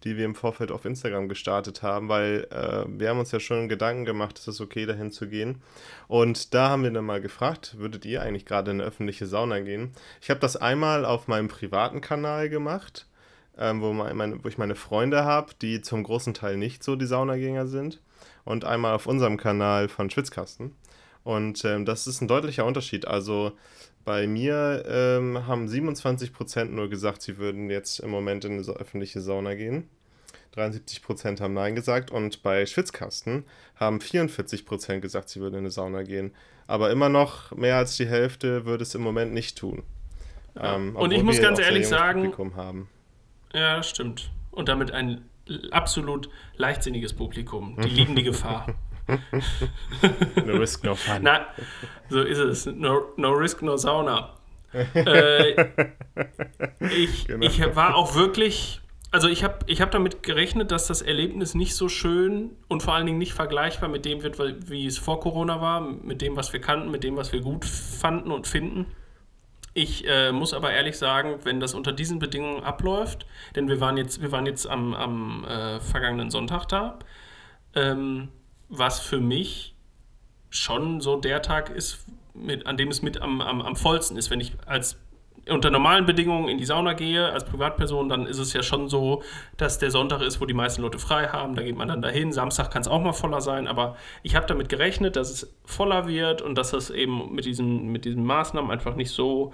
die 0.05 0.17
wir 0.17 0.25
im 0.25 0.35
Vorfeld 0.35 0.73
auf 0.73 0.85
Instagram 0.85 1.29
gestartet 1.29 1.83
haben, 1.83 2.09
weil 2.09 2.47
äh, 2.51 2.85
wir 2.89 3.11
haben 3.11 3.19
uns 3.19 3.33
ja 3.33 3.41
schon 3.41 3.69
Gedanken 3.69 4.05
gemacht, 4.05 4.39
ist 4.39 4.49
es 4.49 4.61
okay, 4.61 4.87
dahin 4.87 5.11
zu 5.11 5.29
gehen. 5.29 5.63
Und 6.09 6.55
da 6.55 6.71
haben 6.71 6.83
wir 6.83 6.91
dann 6.91 7.05
mal 7.05 7.21
gefragt, 7.21 7.77
würdet 7.79 8.05
ihr 8.05 8.23
eigentlich 8.23 8.47
gerade 8.47 8.71
in 8.71 8.81
eine 8.81 8.89
öffentliche 8.89 9.27
Sauna 9.27 9.61
gehen? 9.61 9.93
Ich 10.21 10.31
habe 10.31 10.41
das 10.41 10.57
einmal 10.57 11.05
auf 11.05 11.29
meinem 11.29 11.49
privaten 11.49 12.01
Kanal 12.01 12.49
gemacht, 12.49 13.07
ähm, 13.59 13.83
wo, 13.83 13.93
mein, 13.93 14.43
wo 14.43 14.49
ich 14.49 14.59
meine 14.59 14.75
Freunde 14.75 15.25
habe, 15.25 15.53
die 15.61 15.83
zum 15.83 16.03
großen 16.03 16.35
Teil 16.35 16.57
nicht 16.57 16.83
so 16.83 16.97
die 16.97 17.07
Saunagänger 17.07 17.67
sind. 17.67 18.01
Und 18.45 18.65
einmal 18.65 18.95
auf 18.95 19.07
unserem 19.07 19.37
Kanal 19.37 19.89
von 19.89 20.09
Schwitzkasten. 20.09 20.75
Und 21.23 21.65
ähm, 21.65 21.85
das 21.85 22.07
ist 22.07 22.23
ein 22.23 22.29
deutlicher 22.29 22.65
Unterschied. 22.65 23.07
Also 23.07 23.53
bei 24.05 24.27
mir 24.27 24.85
ähm, 24.89 25.47
haben 25.47 25.67
27% 25.67 26.65
nur 26.67 26.89
gesagt, 26.89 27.23
sie 27.23 27.39
würden 27.39 27.71
jetzt 27.71 28.01
im 28.01 28.11
Moment 28.11 28.45
in 28.45 28.53
eine 28.53 28.63
öffentliche 28.63 29.21
Sauna 29.21 29.55
gehen. 29.55 29.89
73% 30.57 31.41
haben 31.41 31.55
Nein 31.55 31.75
gesagt. 31.75 32.11
Und 32.11 32.43
bei 32.43 32.67
Schwitzkasten 32.67 33.45
haben 33.77 33.99
44% 33.99 35.01
gesagt, 35.01 35.29
sie 35.29 35.41
würden 35.41 35.55
in 35.55 35.61
eine 35.61 35.71
Sauna 35.71 36.03
gehen. 36.03 36.33
Aber 36.67 36.91
immer 36.91 37.09
noch 37.09 37.53
mehr 37.53 37.77
als 37.77 37.97
die 37.97 38.07
Hälfte 38.07 38.65
würde 38.65 38.83
es 38.83 38.95
im 38.95 39.03
Moment 39.03 39.33
nicht 39.33 39.57
tun. 39.59 39.83
Ähm, 40.57 40.97
Und 40.97 41.13
ich 41.13 41.23
muss 41.23 41.41
ganz 41.41 41.59
ehrlich 41.61 41.87
sagen- 41.87 42.23
Publikum 42.23 42.57
haben. 42.57 42.89
Ja, 43.53 43.77
das 43.77 43.91
stimmt. 43.91 44.31
Und 44.51 44.69
damit 44.69 44.91
ein 44.93 45.25
absolut 45.71 46.29
leichtsinniges 46.57 47.13
Publikum. 47.13 47.77
Die 47.83 47.89
lieben 47.89 48.15
die 48.17 48.23
Gefahr. 48.23 48.67
No 50.47 50.55
risk, 50.57 50.85
no 50.85 50.95
fun. 50.95 51.19
Na, 51.23 51.47
so 52.09 52.21
ist 52.23 52.39
es. 52.39 52.67
No, 52.67 53.03
no 53.17 53.33
risk, 53.33 53.63
no 53.63 53.77
Sauna. 53.77 54.35
äh, 54.73 55.53
ich, 56.97 57.25
Genau. 57.27 57.47
ich 57.47 57.77
war 57.77 57.97
auch 57.97 58.15
wirklich, 58.15 58.81
also 59.11 59.29
ich 59.29 59.43
habe 59.43 59.59
ich 59.67 59.81
hab 59.81 59.91
damit 59.91 60.23
gerechnet, 60.23 60.71
dass 60.71 60.87
das 60.87 61.03
Erlebnis 61.03 61.55
nicht 61.55 61.75
so 61.75 61.89
schön 61.89 62.51
und 62.69 62.83
vor 62.83 62.95
allen 62.95 63.07
Dingen 63.07 63.19
nicht 63.19 63.33
vergleichbar 63.35 63.89
mit 63.89 64.05
dem 64.05 64.23
wird, 64.23 64.39
wie 64.71 64.87
es 64.87 64.99
vor 64.99 65.21
Corona 65.21 65.61
war, 65.61 65.81
mit 65.81 66.23
dem, 66.23 66.37
was 66.37 66.53
wir 66.53 66.61
kannten, 66.61 66.91
mit 66.91 67.03
dem, 67.05 67.17
was 67.17 67.33
wir 67.33 67.41
gut 67.41 67.65
fanden 67.65 68.31
und 68.31 68.47
finden. 68.47 68.87
Ich 69.73 70.07
äh, 70.09 70.33
muss 70.33 70.53
aber 70.53 70.73
ehrlich 70.73 70.99
sagen, 70.99 71.39
wenn 71.45 71.61
das 71.61 71.75
unter 71.75 71.93
diesen 71.93 72.19
Bedingungen 72.19 72.63
abläuft, 72.65 73.27
denn 73.55 73.69
wir 73.69 73.81
waren 73.81 73.97
jetzt, 73.97 74.21
wir 74.21 74.33
waren 74.33 74.47
jetzt 74.47 74.67
am, 74.67 74.95
am 74.95 75.45
äh, 75.45 75.79
vergangenen 75.81 76.31
Sonntag 76.31 76.67
da, 76.67 76.99
ähm, 77.77 78.29
was 78.71 79.01
für 79.01 79.21
mich 79.21 79.75
schon 80.49 81.01
so 81.01 81.17
der 81.17 81.43
Tag 81.43 81.71
ist, 81.71 82.07
mit, 82.35 82.67
an 82.67 82.77
dem 82.77 82.89
es 82.89 83.03
mit 83.03 83.21
am, 83.21 83.41
am, 83.41 83.61
am 83.61 83.77
vollsten 83.77 84.17
ist. 84.17 84.31
Wenn 84.31 84.41
ich 84.41 84.53
als 84.67 84.97
unter 85.49 85.71
normalen 85.71 86.07
Bedingungen 86.07 86.49
in 86.49 86.59
die 86.59 86.65
Sauna 86.65 86.93
gehe, 86.93 87.31
als 87.33 87.45
Privatperson, 87.45 88.09
dann 88.09 88.27
ist 88.27 88.39
es 88.39 88.53
ja 88.53 88.63
schon 88.63 88.89
so, 88.89 89.23
dass 89.57 89.79
der 89.79 89.91
Sonntag 89.91 90.21
ist, 90.21 90.41
wo 90.41 90.47
die 90.47 90.55
meisten 90.55 90.83
Leute 90.83 90.99
frei 90.99 91.29
haben. 91.29 91.55
Da 91.55 91.63
geht 91.63 91.77
man 91.77 91.89
dann 91.89 92.03
dahin. 92.03 92.33
Samstag 92.33 92.71
kann 92.71 92.83
es 92.83 92.89
auch 92.89 93.01
mal 93.01 93.13
voller 93.13 93.41
sein, 93.41 93.67
aber 93.67 93.97
ich 94.23 94.37
habe 94.37 94.47
damit 94.47 94.69
gerechnet, 94.69 95.17
dass 95.17 95.31
es 95.31 95.55
voller 95.65 96.07
wird 96.07 96.43
und 96.43 96.57
dass 96.57 96.73
es 96.73 96.91
eben 96.91 97.35
mit 97.35 97.45
diesen, 97.45 97.89
mit 97.89 98.05
diesen 98.05 98.25
Maßnahmen 98.25 98.71
einfach 98.71 98.95
nicht 98.95 99.11
so 99.11 99.53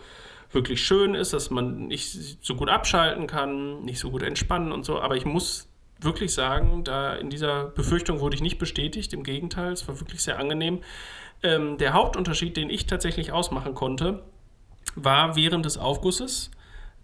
wirklich 0.51 0.85
schön 0.85 1.15
ist, 1.15 1.33
dass 1.33 1.51
man 1.51 1.87
nicht 1.89 2.45
so 2.45 2.55
gut 2.55 2.69
abschalten 2.69 3.27
kann, 3.27 3.83
nicht 3.83 3.99
so 3.99 4.11
gut 4.11 4.23
entspannen 4.23 4.73
und 4.73 4.85
so. 4.85 5.01
Aber 5.01 5.17
ich 5.17 5.25
muss 5.25 5.69
wirklich 6.01 6.35
sagen, 6.35 6.85
da 6.85 7.15
in 7.15 7.31
dieser 7.31 7.67
Befürchtung 7.67 8.21
wurde 8.21 8.37
ich 8.37 8.43
nicht 8.43 8.59
bestätigt. 8.59 9.13
Im 9.13 9.23
Gegenteil, 9.23 9.73
es 9.73 9.87
war 9.89 9.99
wirklich 10.01 10.23
sehr 10.23 10.39
angenehm. 10.39 10.81
Ähm, 11.43 11.79
der 11.79 11.93
Hauptunterschied, 11.93 12.57
den 12.57 12.71
ich 12.71 12.87
tatsächlich 12.87 13.33
ausmachen 13.33 13.75
konnte, 13.75 14.23
war 14.95 15.37
während 15.37 15.65
des 15.65 15.79
Aufgusses, 15.79 16.51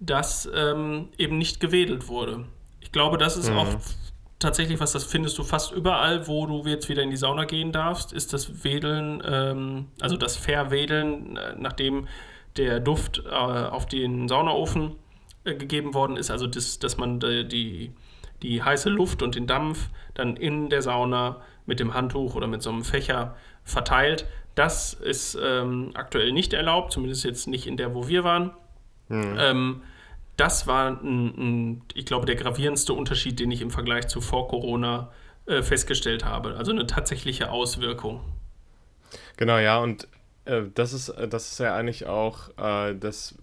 dass 0.01 0.49
ähm, 0.55 1.09
eben 1.19 1.39
nicht 1.39 1.61
gewedelt 1.61 2.09
wurde. 2.09 2.45
Ich 2.81 2.93
glaube, 2.93 3.19
das 3.19 3.37
ist 3.37 3.51
Mhm. 3.51 3.57
auch 3.59 3.69
tatsächlich 4.39 4.81
was, 4.81 4.93
das 4.93 5.05
findest 5.05 5.39
du 5.39 5.45
fast 5.45 5.73
überall, 5.73 6.27
wo 6.27 6.47
du 6.47 6.69
jetzt 6.69 6.89
wieder 6.89 7.03
in 7.03 7.11
die 7.11 7.17
Sauna 7.17 7.45
gehen 7.45 7.71
darfst, 7.73 8.13
ist 8.13 8.33
das 8.33 8.65
Wedeln, 8.65 9.23
ähm, 9.25 9.87
also 10.01 10.17
das 10.17 10.37
Verwedeln, 10.37 11.37
äh, 11.37 11.55
nachdem 11.57 12.09
der 12.57 12.81
Duft 12.81 13.23
äh, 13.25 13.31
auf 13.31 13.87
den 13.87 14.29
Saunaofen 14.29 14.97
äh, 15.45 15.55
gegeben 15.55 15.95
worden 15.95 16.17
ist, 16.17 16.31
also 16.31 16.47
das, 16.47 16.79
dass 16.81 16.97
man 16.97 17.21
äh, 17.23 17.45
die, 17.45 17.93
die 18.43 18.63
heiße 18.63 18.91
Luft 18.91 19.23
und 19.23 19.35
den 19.35 19.47
Dampf 19.47 19.89
dann 20.15 20.37
in 20.37 20.69
der 20.69 20.83
Sauna 20.83 21.41
mit 21.67 21.81
dem 21.81 21.95
Handtuch 21.95 22.35
oder 22.35 22.47
mit 22.47 22.63
so 22.63 22.71
einem 22.71 22.85
Fächer 22.85 23.37
verteilt. 23.65 24.27
Das 24.55 24.93
ist 24.93 25.39
ähm, 25.43 25.93
aktuell 25.95 26.33
nicht 26.33 26.53
erlaubt, 26.53 26.93
zumindest 26.93 27.25
jetzt 27.25 27.47
nicht 27.47 27.67
in 27.67 27.77
der, 27.77 27.95
wo 27.95 28.09
wir 28.09 28.25
waren. 28.25 28.51
Mhm. 29.09 29.37
Ähm, 29.39 29.83
das 30.37 30.67
war, 30.67 30.89
ein, 30.89 31.03
ein, 31.03 31.83
ich 31.95 32.07
glaube, 32.07 32.27
der 32.27 32.37
gravierendste 32.37 32.93
Unterschied, 32.93 33.39
den 33.39 33.51
ich 33.51 33.63
im 33.63 33.71
Vergleich 33.71 34.09
zu 34.09 34.21
vor 34.21 34.49
Corona 34.49 35.11
äh, 35.47 35.63
festgestellt 35.63 36.25
habe. 36.25 36.57
Also 36.57 36.73
eine 36.73 36.87
tatsächliche 36.87 37.51
Auswirkung. 37.51 38.21
Genau, 39.37 39.59
ja, 39.59 39.79
und 39.79 40.09
äh, 40.45 40.63
das, 40.75 40.93
ist, 40.93 41.11
äh, 41.11 41.29
das 41.29 41.53
ist 41.53 41.61
ja 41.61 41.75
eigentlich 41.75 42.07
auch 42.07 42.51
äh, 42.59 42.95
das, 42.95 43.37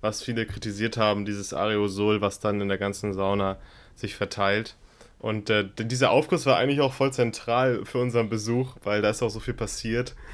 was 0.00 0.22
viele 0.22 0.46
kritisiert 0.46 0.96
haben, 0.96 1.24
dieses 1.24 1.52
Aerosol, 1.52 2.20
was 2.20 2.40
dann 2.40 2.60
in 2.60 2.68
der 2.68 2.78
ganzen 2.78 3.12
Sauna 3.12 3.58
sich 3.96 4.14
verteilt. 4.14 4.76
Und 5.18 5.50
äh, 5.50 5.68
dieser 5.78 6.10
Aufguss 6.10 6.46
war 6.46 6.56
eigentlich 6.56 6.80
auch 6.80 6.92
voll 6.92 7.12
zentral 7.12 7.84
für 7.84 7.98
unseren 7.98 8.28
Besuch, 8.28 8.76
weil 8.84 9.02
da 9.02 9.10
ist 9.10 9.22
auch 9.22 9.30
so 9.30 9.40
viel 9.40 9.54
passiert. 9.54 10.14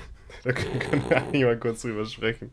Da 0.44 0.52
können 0.52 1.04
wir 1.08 1.18
eigentlich 1.18 1.42
mal 1.42 1.58
kurz 1.58 1.82
drüber 1.82 2.06
sprechen. 2.06 2.50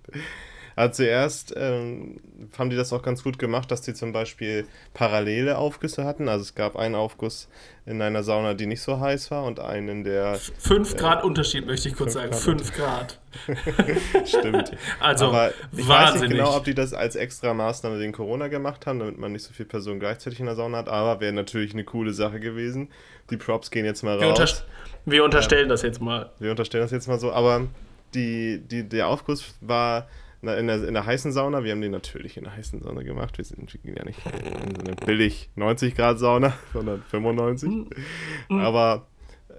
Also 0.79 1.03
zuerst 1.03 1.53
ähm, 1.57 2.21
haben 2.57 2.69
die 2.69 2.77
das 2.77 2.93
auch 2.93 3.01
ganz 3.01 3.21
gut 3.21 3.37
gemacht, 3.37 3.69
dass 3.69 3.81
die 3.81 3.93
zum 3.93 4.13
Beispiel 4.13 4.65
parallele 4.93 5.57
Aufgüsse 5.57 6.05
hatten. 6.05 6.29
Also 6.29 6.43
es 6.43 6.55
gab 6.55 6.77
einen 6.77 6.95
Aufguss 6.95 7.49
in 7.85 8.01
einer 8.01 8.23
Sauna, 8.23 8.53
die 8.53 8.65
nicht 8.65 8.81
so 8.81 8.97
heiß 8.97 9.29
war 9.29 9.43
und 9.43 9.59
einen 9.59 9.89
in 9.89 10.03
der... 10.05 10.35
Fünf 10.57 10.93
äh, 10.93 10.97
Grad 10.97 11.25
Unterschied 11.25 11.67
möchte 11.67 11.89
ich 11.89 11.95
kurz 11.95 12.13
sagen. 12.13 12.31
Grad 12.31 12.39
Fünf 12.39 12.73
Grad. 12.73 13.19
Stimmt. 14.25 14.71
Also 15.01 15.25
Aber 15.25 15.51
ich 15.73 15.85
wahnsinnig. 15.85 15.89
weiß 15.89 16.21
nicht 16.21 16.31
genau, 16.31 16.55
ob 16.55 16.63
die 16.63 16.75
das 16.75 16.93
als 16.93 17.17
extra 17.17 17.53
Maßnahme 17.53 17.99
wegen 17.99 18.13
Corona 18.13 18.47
gemacht 18.47 18.87
haben, 18.87 18.99
damit 18.99 19.17
man 19.17 19.33
nicht 19.33 19.43
so 19.43 19.51
viele 19.51 19.67
Personen 19.67 19.99
gleichzeitig 19.99 20.39
in 20.39 20.45
der 20.45 20.55
Sauna 20.55 20.77
hat. 20.77 20.87
Aber 20.87 21.19
wäre 21.19 21.33
natürlich 21.33 21.73
eine 21.73 21.83
coole 21.83 22.13
Sache 22.13 22.39
gewesen. 22.39 22.87
Die 23.31 23.35
Props 23.35 23.69
gehen 23.69 23.83
jetzt 23.83 24.01
mal 24.01 24.13
raus. 24.13 24.21
Wir, 24.21 24.29
unterst 24.29 24.65
wir 25.03 25.25
unterstellen 25.25 25.63
ja, 25.63 25.73
das 25.73 25.81
jetzt 25.81 25.99
mal. 25.99 26.29
Wir 26.39 26.51
unterstellen 26.51 26.85
das 26.85 26.91
jetzt 26.91 27.09
mal 27.09 27.19
so. 27.19 27.33
Aber 27.33 27.67
die, 28.13 28.61
die, 28.65 28.87
der 28.87 29.09
Aufguss 29.09 29.55
war 29.59 30.07
in 30.41 30.67
der, 30.67 30.87
in 30.87 30.93
der 30.93 31.05
heißen 31.05 31.31
Sauna. 31.31 31.63
Wir 31.63 31.73
haben 31.73 31.81
die 31.81 31.89
natürlich 31.89 32.37
in 32.37 32.45
der 32.45 32.55
heißen 32.55 32.81
Sauna 32.81 33.03
gemacht. 33.03 33.37
Wir 33.37 33.45
sind 33.45 33.71
ja 33.83 34.05
nicht 34.05 34.19
in 34.25 34.75
so 34.75 34.81
eine 34.81 34.95
billig 35.05 35.49
90 35.55 35.95
Grad 35.95 36.19
Sauna, 36.19 36.53
sondern 36.73 37.03
95. 37.03 37.69
Mhm. 37.69 38.59
Aber 38.59 39.07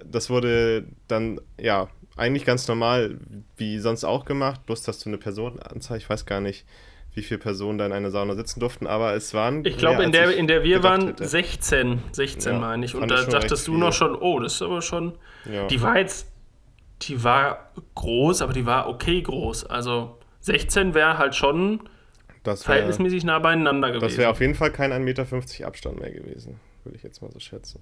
das 0.04 0.30
wurde 0.30 0.86
dann, 1.08 1.40
ja, 1.58 1.88
eigentlich 2.16 2.44
ganz 2.44 2.66
normal, 2.66 3.18
wie 3.56 3.78
sonst 3.78 4.04
auch 4.04 4.24
gemacht. 4.24 4.64
Bloß, 4.66 4.82
dass 4.82 4.98
du 5.00 5.10
eine 5.10 5.18
Personenanzahl, 5.18 5.98
ich 5.98 6.08
weiß 6.08 6.24
gar 6.24 6.40
nicht, 6.40 6.64
wie 7.14 7.22
viele 7.22 7.38
Personen 7.38 7.78
da 7.78 7.86
in 7.86 7.92
einer 7.92 8.10
Sauna 8.10 8.34
sitzen 8.34 8.60
durften, 8.60 8.86
aber 8.86 9.14
es 9.14 9.34
waren. 9.34 9.64
Ich 9.64 9.76
glaube, 9.76 10.02
in 10.04 10.12
der, 10.12 10.34
in 10.36 10.46
der 10.46 10.62
wir 10.62 10.82
waren 10.82 11.08
hätte. 11.08 11.26
16, 11.26 12.00
16 12.12 12.52
ja, 12.52 12.58
meine 12.58 12.84
ich. 12.84 12.94
Und 12.94 13.10
da 13.10 13.24
dachtest 13.24 13.66
du 13.66 13.72
viel. 13.72 13.80
noch 13.80 13.92
schon, 13.92 14.14
oh, 14.14 14.38
das 14.38 14.54
ist 14.54 14.62
aber 14.62 14.80
schon. 14.80 15.18
Ja. 15.50 15.66
Die 15.66 15.82
war 15.82 15.98
jetzt, 15.98 16.30
die 17.02 17.22
war 17.24 17.72
groß, 17.96 18.42
aber 18.42 18.52
die 18.52 18.64
war 18.64 18.88
okay 18.88 19.20
groß. 19.22 19.66
Also 19.66 20.19
16 20.40 20.94
wäre 20.94 21.18
halt 21.18 21.34
schon 21.34 21.88
das 22.42 22.60
wär, 22.60 22.74
verhältnismäßig 22.74 23.24
nah 23.24 23.38
beieinander 23.38 23.88
gewesen. 23.88 24.08
Das 24.08 24.16
wäre 24.16 24.30
auf 24.30 24.40
jeden 24.40 24.54
Fall 24.54 24.70
kein 24.70 24.92
1,50 24.92 24.98
Meter 25.00 25.66
Abstand 25.66 26.00
mehr 26.00 26.10
gewesen, 26.10 26.58
würde 26.84 26.96
ich 26.96 27.02
jetzt 27.02 27.20
mal 27.22 27.30
so 27.30 27.40
schätzen. 27.40 27.80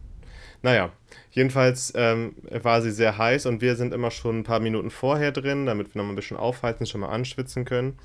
Naja, 0.62 0.90
jedenfalls 1.30 1.92
ähm, 1.96 2.34
war 2.50 2.82
sie 2.82 2.90
sehr 2.90 3.16
heiß 3.16 3.46
und 3.46 3.60
wir 3.60 3.76
sind 3.76 3.94
immer 3.94 4.10
schon 4.10 4.40
ein 4.40 4.44
paar 4.44 4.60
Minuten 4.60 4.90
vorher 4.90 5.30
drin, 5.30 5.66
damit 5.66 5.94
wir 5.94 6.00
noch 6.00 6.06
mal 6.06 6.12
ein 6.12 6.16
bisschen 6.16 6.36
aufheizen, 6.36 6.86
schon 6.86 7.00
mal 7.00 7.10
anschwitzen 7.10 7.64
können, 7.64 7.98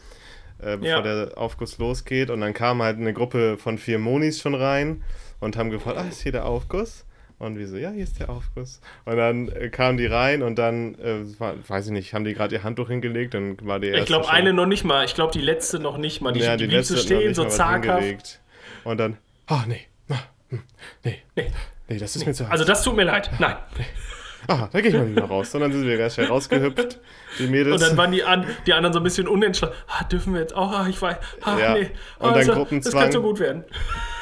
äh, 0.59 0.77
bevor 0.77 0.87
ja. 0.87 1.01
der 1.01 1.37
Aufguss 1.37 1.79
losgeht. 1.79 2.29
Und 2.29 2.41
dann 2.41 2.53
kam 2.53 2.83
halt 2.83 2.97
eine 2.97 3.13
Gruppe 3.13 3.57
von 3.57 3.79
vier 3.79 3.97
Monis 3.97 4.39
schon 4.39 4.53
rein 4.53 5.03
und 5.39 5.57
haben 5.57 5.71
gefragt, 5.71 5.97
ah, 5.97 6.07
ist 6.07 6.21
hier 6.21 6.31
der 6.31 6.45
Aufguss? 6.45 7.05
Und 7.39 7.57
wir 7.57 7.67
so, 7.67 7.77
ja, 7.77 7.91
hier 7.91 8.03
ist 8.03 8.19
der 8.19 8.29
Aufguss. 8.29 8.79
Und 9.05 9.17
dann 9.17 9.49
äh, 9.49 9.69
kamen 9.69 9.97
die 9.97 10.05
rein 10.05 10.43
und 10.43 10.57
dann, 10.57 10.95
äh, 10.95 11.39
war, 11.39 11.55
weiß 11.67 11.87
ich 11.87 11.91
nicht, 11.91 12.13
haben 12.13 12.23
die 12.23 12.33
gerade 12.33 12.55
ihr 12.55 12.63
Handtuch 12.63 12.87
hingelegt 12.87 13.35
und 13.35 13.65
war 13.65 13.79
die 13.79 13.87
erste. 13.87 14.01
Ich 14.01 14.05
glaube, 14.07 14.29
eine 14.29 14.53
noch 14.53 14.65
nicht 14.65 14.83
mal. 14.83 15.03
Ich 15.05 15.15
glaube, 15.15 15.33
die 15.33 15.41
letzte 15.41 15.79
noch 15.79 15.97
nicht 15.97 16.21
mal. 16.21 16.31
Die, 16.31 16.39
ja, 16.39 16.55
die, 16.55 16.67
die 16.67 16.75
letzte 16.75 16.97
stehen, 16.97 17.33
so 17.33 17.45
zaghaft. 17.45 18.39
Und 18.83 18.97
dann, 18.97 19.17
ah, 19.47 19.61
oh, 19.63 19.67
nee, 19.67 19.87
hm, 20.53 20.63
nee, 21.03 21.21
nee, 21.35 21.51
nee, 21.89 21.97
das 21.97 22.15
ist 22.15 22.21
nee. 22.21 22.27
mir 22.27 22.33
zu 22.33 22.45
heiß. 22.45 22.51
Also, 22.51 22.63
das 22.63 22.83
tut 22.83 22.95
mir 22.95 23.03
leid. 23.03 23.29
Nein. 23.39 23.55
Ah, 24.45 24.67
da 24.73 24.81
gehe 24.81 24.89
ich 24.89 24.97
mal 24.97 25.09
wieder 25.09 25.23
raus. 25.23 25.55
Und 25.55 25.61
dann 25.61 25.71
sind 25.71 25.87
wir 25.87 25.97
ganz 25.97 26.15
schnell 26.15 26.27
rausgehüpft, 26.27 26.99
die 27.39 27.47
Mädels. 27.47 27.81
Und 27.81 27.89
dann 27.89 27.95
waren 27.95 28.11
die, 28.11 28.25
an, 28.25 28.45
die 28.67 28.73
anderen 28.73 28.91
so 28.91 28.99
ein 28.99 29.03
bisschen 29.03 29.25
unentschlossen. 29.29 29.73
Ah, 29.87 30.03
dürfen 30.03 30.33
wir 30.33 30.41
jetzt 30.41 30.53
auch? 30.53 30.69
Ah, 30.69 30.85
ich 30.89 31.01
weiß. 31.01 31.15
Ah, 31.43 31.57
ja. 31.57 31.73
nee. 31.75 31.91
Ah, 32.19 32.27
und 32.27 32.31
dann 32.31 32.39
also, 32.39 32.53
Gruppenzwang. 32.53 32.93
Das 32.93 33.01
kann 33.03 33.11
so 33.13 33.21
gut 33.21 33.39
werden. 33.39 33.63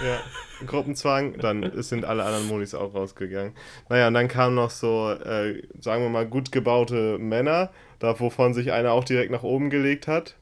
Ja. 0.05 0.19
Gruppenzwang, 0.67 1.37
dann 1.37 1.71
sind 1.81 2.05
alle 2.05 2.23
anderen 2.23 2.47
Monis 2.47 2.73
auch 2.73 2.93
rausgegangen. 2.93 3.53
Naja, 3.89 4.07
und 4.07 4.13
dann 4.13 4.27
kamen 4.27 4.55
noch 4.55 4.69
so, 4.69 5.11
äh, 5.11 5.61
sagen 5.79 6.03
wir 6.03 6.09
mal, 6.09 6.25
gut 6.25 6.51
gebaute 6.51 7.17
Männer, 7.17 7.69
da 7.99 8.19
wovon 8.19 8.53
sich 8.53 8.71
einer 8.71 8.91
auch 8.91 9.03
direkt 9.03 9.31
nach 9.31 9.43
oben 9.43 9.69
gelegt 9.69 10.07
hat. 10.07 10.35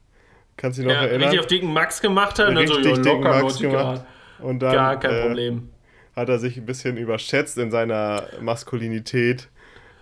Kannst 0.58 0.78
du 0.78 0.84
dich 0.84 0.92
noch 0.92 1.02
ja, 1.02 1.08
erinnern? 1.08 1.24
Richtig 1.24 1.40
auf 1.40 1.48
dicken 1.48 1.74
Max 1.74 2.02
gemacht 2.02 2.38
hat 2.40 2.50
und 2.50 2.56
dann 2.56 2.68
so, 2.68 2.78
locker 2.78 3.42
Max 3.42 3.60
gemacht. 3.60 4.06
Und 4.40 4.60
dann, 4.60 4.74
Gar 4.74 5.00
kein 5.00 5.12
äh, 5.12 5.22
Problem. 5.28 5.70
Hat 6.16 6.30
er 6.30 6.40
sich 6.40 6.58
ein 6.58 6.66
bisschen 6.66 6.98
überschätzt 6.98 7.58
in 7.58 7.72
seiner 7.72 8.24
Maskulinität 8.42 9.48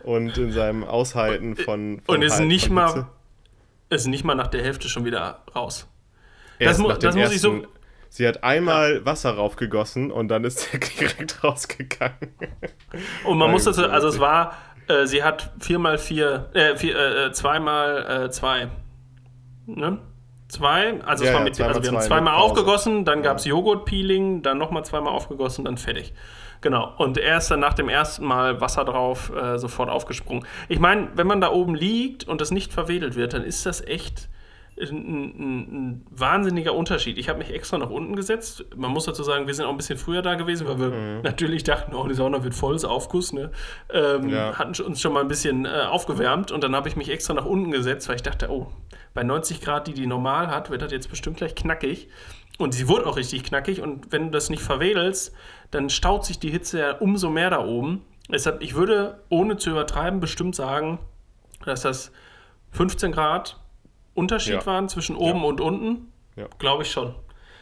und 0.03 0.37
in 0.37 0.51
seinem 0.51 0.83
Aushalten 0.83 1.55
von. 1.55 2.01
von 2.05 2.15
und 2.15 2.23
ist 2.23 2.39
halt, 2.39 2.47
nicht 2.47 2.69
mal 2.69 3.07
ist 3.89 4.07
nicht 4.07 4.23
mal 4.23 4.35
nach 4.35 4.47
der 4.47 4.63
Hälfte 4.63 4.89
schon 4.89 5.05
wieder 5.05 5.43
raus. 5.55 5.87
Erst 6.59 6.79
das, 6.79 6.85
mu 6.85 6.93
das 6.93 7.15
muss 7.15 7.31
ich 7.31 7.41
so 7.41 7.63
Sie 8.09 8.27
hat 8.27 8.43
einmal 8.43 8.95
ja. 8.95 9.05
Wasser 9.05 9.31
raufgegossen 9.31 10.11
und 10.11 10.27
dann 10.29 10.43
ist 10.43 10.73
er 10.73 10.79
direkt 10.99 11.43
rausgegangen. 11.43 12.35
Und 13.25 13.37
man 13.37 13.51
muss 13.51 13.65
das, 13.65 13.79
also 13.79 14.07
es 14.07 14.19
war, 14.19 14.53
äh, 14.87 15.05
sie 15.05 15.23
hat 15.23 15.51
viermal 15.59 15.97
vier, 15.97 16.49
äh, 16.53 16.75
vier, 16.75 16.95
äh, 16.95 17.25
äh 17.25 17.31
zweimal 17.31 18.25
äh, 18.25 18.29
zwei. 18.29 18.69
Ne? 19.65 19.99
Zwei, 20.47 21.01
also, 21.03 21.25
ja, 21.25 21.31
es 21.31 21.35
war 21.35 21.43
mit, 21.43 21.57
ja, 21.57 21.67
also 21.67 21.83
wir 21.83 21.91
haben 21.91 21.99
zweimal 21.99 22.35
aufgegossen, 22.35 23.03
dann 23.03 23.21
gab 23.21 23.37
es 23.37 23.45
Joghurt-Peeling, 23.45 24.43
dann 24.43 24.57
nochmal 24.57 24.85
zweimal 24.85 25.11
aufgegossen, 25.11 25.65
dann 25.65 25.77
fertig. 25.77 26.13
Genau. 26.61 26.93
Und 26.97 27.17
er 27.17 27.37
ist 27.37 27.51
dann 27.51 27.59
nach 27.59 27.73
dem 27.73 27.89
ersten 27.89 28.25
Mal 28.25 28.61
Wasser 28.61 28.85
drauf 28.85 29.31
äh, 29.35 29.59
sofort 29.59 29.89
aufgesprungen. 29.89 30.45
Ich 30.69 30.79
meine, 30.79 31.09
wenn 31.15 31.27
man 31.27 31.41
da 31.41 31.51
oben 31.51 31.75
liegt 31.75 32.23
und 32.23 32.41
das 32.41 32.51
nicht 32.51 32.71
verwedelt 32.71 33.15
wird, 33.15 33.33
dann 33.33 33.43
ist 33.43 33.65
das 33.65 33.81
echt 33.85 34.29
ein, 34.79 34.91
ein, 34.91 36.05
wahnsinniger 36.11 36.73
Unterschied. 36.73 37.17
Ich 37.17 37.29
habe 37.29 37.39
mich 37.39 37.53
extra 37.53 37.77
nach 37.77 37.89
unten 37.89 38.15
gesetzt. 38.15 38.65
Man 38.75 38.91
muss 38.91 39.05
dazu 39.05 39.23
sagen, 39.23 39.47
wir 39.47 39.53
sind 39.53 39.65
auch 39.65 39.71
ein 39.71 39.77
bisschen 39.77 39.97
früher 39.97 40.21
da 40.21 40.35
gewesen, 40.35 40.67
weil 40.67 40.79
wir 40.79 40.89
mhm. 40.89 41.21
natürlich 41.23 41.63
dachten, 41.63 41.95
oh, 41.95 42.07
die 42.07 42.13
Sauna 42.13 42.43
wird 42.43 42.53
volles 42.53 42.85
Aufguss. 42.85 43.33
Ne? 43.33 43.51
Ähm, 43.91 44.29
ja. 44.29 44.57
Hatten 44.57 44.79
uns 44.83 45.01
schon 45.01 45.13
mal 45.13 45.21
ein 45.21 45.27
bisschen 45.27 45.65
äh, 45.65 45.69
aufgewärmt 45.89 46.51
und 46.51 46.63
dann 46.63 46.75
habe 46.75 46.87
ich 46.89 46.95
mich 46.95 47.09
extra 47.09 47.33
nach 47.33 47.45
unten 47.45 47.71
gesetzt, 47.71 48.07
weil 48.07 48.17
ich 48.17 48.23
dachte, 48.23 48.49
oh, 48.49 48.67
bei 49.13 49.23
90 49.23 49.61
Grad, 49.61 49.87
die 49.87 49.93
die 49.93 50.05
normal 50.05 50.47
hat, 50.47 50.69
wird 50.69 50.81
das 50.81 50.91
jetzt 50.91 51.09
bestimmt 51.09 51.37
gleich 51.37 51.55
knackig. 51.55 52.09
Und 52.59 52.73
sie 52.73 52.87
wurde 52.87 53.05
auch 53.05 53.17
richtig 53.17 53.43
knackig 53.43 53.81
und 53.81 54.11
wenn 54.11 54.25
du 54.25 54.31
das 54.31 54.49
nicht 54.49 54.63
verwedelst, 54.63 55.33
dann 55.69 55.89
staut 55.89 56.25
sich 56.25 56.39
die 56.39 56.49
Hitze 56.49 56.79
ja 56.79 56.91
umso 56.93 57.29
mehr 57.29 57.49
da 57.49 57.63
oben. 57.63 58.03
Deshalb, 58.29 58.61
ich 58.61 58.75
würde, 58.75 59.21
ohne 59.29 59.57
zu 59.57 59.69
übertreiben, 59.69 60.19
bestimmt 60.19 60.55
sagen, 60.55 60.99
dass 61.65 61.81
das 61.81 62.11
15 62.71 63.11
Grad 63.11 63.59
Unterschied 64.17 64.53
ja. 64.53 64.65
waren 64.65 64.89
zwischen 64.89 65.15
oben 65.15 65.41
ja. 65.41 65.45
und 65.45 65.61
unten? 65.61 66.11
Ja. 66.35 66.47
Glaube 66.57 66.83
ich 66.83 66.91
schon. 66.91 67.13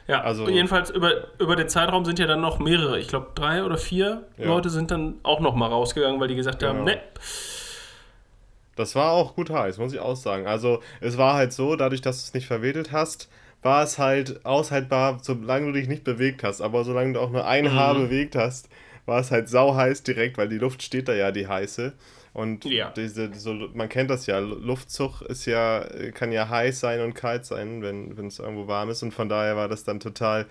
Ja, 0.07 0.21
also 0.21 0.47
jedenfalls 0.47 0.91
über, 0.91 1.11
über 1.39 1.55
den 1.55 1.67
Zeitraum 1.67 2.05
sind 2.05 2.19
ja 2.19 2.27
dann 2.27 2.41
noch 2.41 2.59
mehrere. 2.59 2.99
Ich 2.99 3.07
glaube, 3.07 3.31
drei 3.33 3.63
oder 3.63 3.77
vier 3.77 4.27
ja. 4.37 4.45
Leute 4.45 4.69
sind 4.69 4.91
dann 4.91 5.15
auch 5.23 5.39
noch 5.39 5.55
mal 5.55 5.67
rausgegangen, 5.67 6.19
weil 6.19 6.27
die 6.27 6.35
gesagt 6.35 6.59
genau. 6.59 6.73
haben, 6.73 6.83
ne. 6.83 6.99
Das 8.75 8.93
war 8.93 9.11
auch 9.11 9.35
gut 9.35 9.49
heiß, 9.49 9.77
muss 9.77 9.93
ich 9.93 9.99
auch 9.99 10.15
sagen. 10.15 10.47
Also 10.47 10.81
es 11.01 11.17
war 11.17 11.33
halt 11.33 11.53
so, 11.53 11.75
dadurch, 11.75 12.01
dass 12.01 12.17
du 12.17 12.27
es 12.27 12.33
nicht 12.33 12.45
verwedelt 12.45 12.91
hast, 12.91 13.29
war 13.63 13.83
es 13.83 13.97
halt 13.97 14.45
aushaltbar, 14.45 15.17
solange 15.21 15.67
du 15.67 15.71
dich 15.73 15.87
nicht 15.87 16.03
bewegt 16.03 16.43
hast. 16.43 16.61
Aber 16.61 16.83
solange 16.83 17.13
du 17.13 17.19
auch 17.19 17.31
nur 17.31 17.47
ein 17.47 17.65
mhm. 17.65 17.73
Haar 17.73 17.95
bewegt 17.95 18.35
hast, 18.35 18.69
war 19.05 19.19
es 19.19 19.31
halt 19.31 19.49
sau 19.49 19.75
heiß 19.75 20.03
direkt, 20.03 20.37
weil 20.37 20.49
die 20.49 20.57
Luft 20.57 20.83
steht 20.83 21.07
da 21.07 21.13
ja, 21.13 21.31
die 21.31 21.47
heiße. 21.47 21.93
Und 22.33 22.65
ja. 22.65 22.91
diese, 22.91 23.33
so, 23.33 23.53
man 23.73 23.87
kennt 23.87 24.09
das 24.09 24.25
ja, 24.25 24.39
Luftzug 24.39 25.21
ist 25.21 25.45
ja, 25.45 25.85
kann 26.13 26.33
ja 26.33 26.49
heiß 26.49 26.81
sein 26.81 26.99
und 26.99 27.13
kalt 27.13 27.45
sein, 27.45 27.81
wenn 27.81 28.27
es 28.27 28.39
irgendwo 28.39 28.67
warm 28.67 28.89
ist. 28.89 29.03
Und 29.03 29.13
von 29.13 29.29
daher 29.29 29.55
war 29.55 29.69
das 29.69 29.85
dann 29.85 30.01
total, 30.01 30.45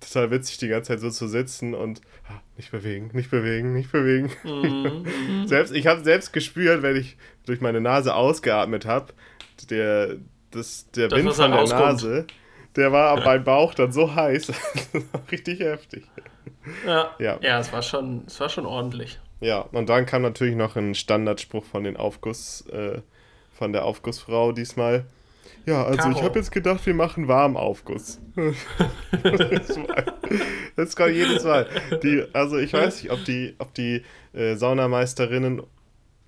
total 0.00 0.30
witzig, 0.30 0.58
die 0.58 0.68
ganze 0.68 0.92
Zeit 0.92 1.00
so 1.00 1.10
zu 1.10 1.26
sitzen 1.26 1.74
und 1.74 2.02
ah, 2.28 2.40
nicht 2.56 2.70
bewegen, 2.70 3.10
nicht 3.14 3.32
bewegen, 3.32 3.72
nicht 3.72 3.90
bewegen. 3.90 4.30
Mhm. 4.44 5.46
selbst, 5.46 5.74
ich 5.74 5.88
habe 5.88 6.04
selbst 6.04 6.32
gespürt, 6.32 6.82
wenn 6.82 6.94
ich 6.94 7.16
durch 7.46 7.60
meine 7.60 7.80
Nase 7.80 8.14
ausgeatmet 8.14 8.86
habe, 8.86 9.12
der, 9.70 10.18
das, 10.52 10.88
der 10.92 11.08
das, 11.08 11.18
Wind 11.18 11.34
von 11.34 11.50
der 11.50 11.60
rauskommt. 11.60 11.82
Nase, 11.82 12.26
der 12.76 12.92
war 12.92 13.20
beim 13.22 13.42
Bauch 13.42 13.74
dann 13.74 13.90
so 13.90 14.14
heiß. 14.14 14.52
richtig 15.32 15.58
heftig. 15.58 16.04
Ja, 16.86 17.10
ja. 17.18 17.38
ja 17.40 17.58
es, 17.58 17.72
war 17.72 17.82
schon, 17.82 18.24
es 18.26 18.38
war 18.40 18.48
schon 18.48 18.66
ordentlich. 18.66 19.18
Ja, 19.40 19.60
und 19.60 19.88
dann 19.88 20.06
kam 20.06 20.22
natürlich 20.22 20.56
noch 20.56 20.76
ein 20.76 20.94
Standardspruch 20.94 21.64
von 21.64 21.84
den 21.84 21.96
Aufguss, 21.96 22.66
äh, 22.68 23.00
von 23.52 23.72
der 23.72 23.84
Aufgussfrau 23.84 24.52
diesmal. 24.52 25.04
Ja, 25.66 25.84
also 25.84 25.98
Karo. 25.98 26.12
ich 26.12 26.22
habe 26.22 26.38
jetzt 26.38 26.50
gedacht, 26.50 26.86
wir 26.86 26.94
machen 26.94 27.28
Warmaufguss. 27.28 28.20
das 30.76 30.96
kommt 30.96 31.12
jedes 31.12 31.44
Mal. 31.44 31.66
Die, 32.02 32.24
also 32.32 32.56
ich 32.56 32.72
weiß 32.72 33.02
nicht, 33.02 33.12
ob 33.12 33.24
die, 33.24 33.54
ob 33.58 33.74
die 33.74 34.02
äh, 34.32 34.54
Saunameisterinnen 34.54 35.62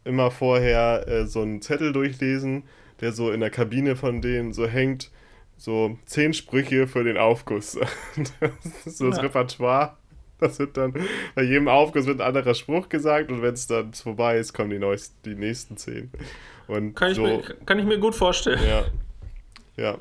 immer 0.05 0.31
vorher 0.31 1.09
äh, 1.09 1.27
so 1.27 1.41
einen 1.41 1.63
Zettel 1.63 1.93
durchlesen, 1.93 2.65
der 3.01 3.13
so 3.13 3.31
in 3.31 3.41
der 3.41 3.51
Kabine 3.51 3.97
von 3.97 4.21
denen 4.21 4.53
so 4.53 4.67
hängt. 4.67 5.11
So 5.57 5.99
zehn 6.07 6.33
Sprüche 6.33 6.87
für 6.87 7.05
den 7.05 7.17
Aufguss. 7.17 7.79
das 8.41 8.87
ist 8.87 8.99
so 8.99 9.09
das 9.09 9.17
ja. 9.19 9.23
Repertoire. 9.23 9.97
Das 10.51 10.59
wird 10.59 10.77
dann, 10.77 10.95
bei 11.35 11.43
jedem 11.43 11.69
Aufguss 11.69 12.07
wird 12.07 12.21
ein 12.21 12.27
anderer 12.27 12.55
Spruch 12.55 12.89
gesagt 12.89 13.31
und 13.31 13.43
wenn 13.43 13.55
es 13.55 13.67
dann 13.67 13.93
vorbei 13.93 14.39
ist, 14.39 14.53
kommen 14.53 14.71
die, 14.71 14.79
neuesten, 14.79 15.17
die 15.25 15.35
nächsten 15.35 15.77
zehn. 15.77 16.11
Und 16.67 16.95
kann, 16.95 17.15
so, 17.15 17.27
ich 17.27 17.49
mir, 17.49 17.57
kann 17.67 17.79
ich 17.79 17.85
mir 17.85 17.99
gut 17.99 18.15
vorstellen. 18.15 18.61
Ja. 18.67 18.85
Ja. 19.77 19.99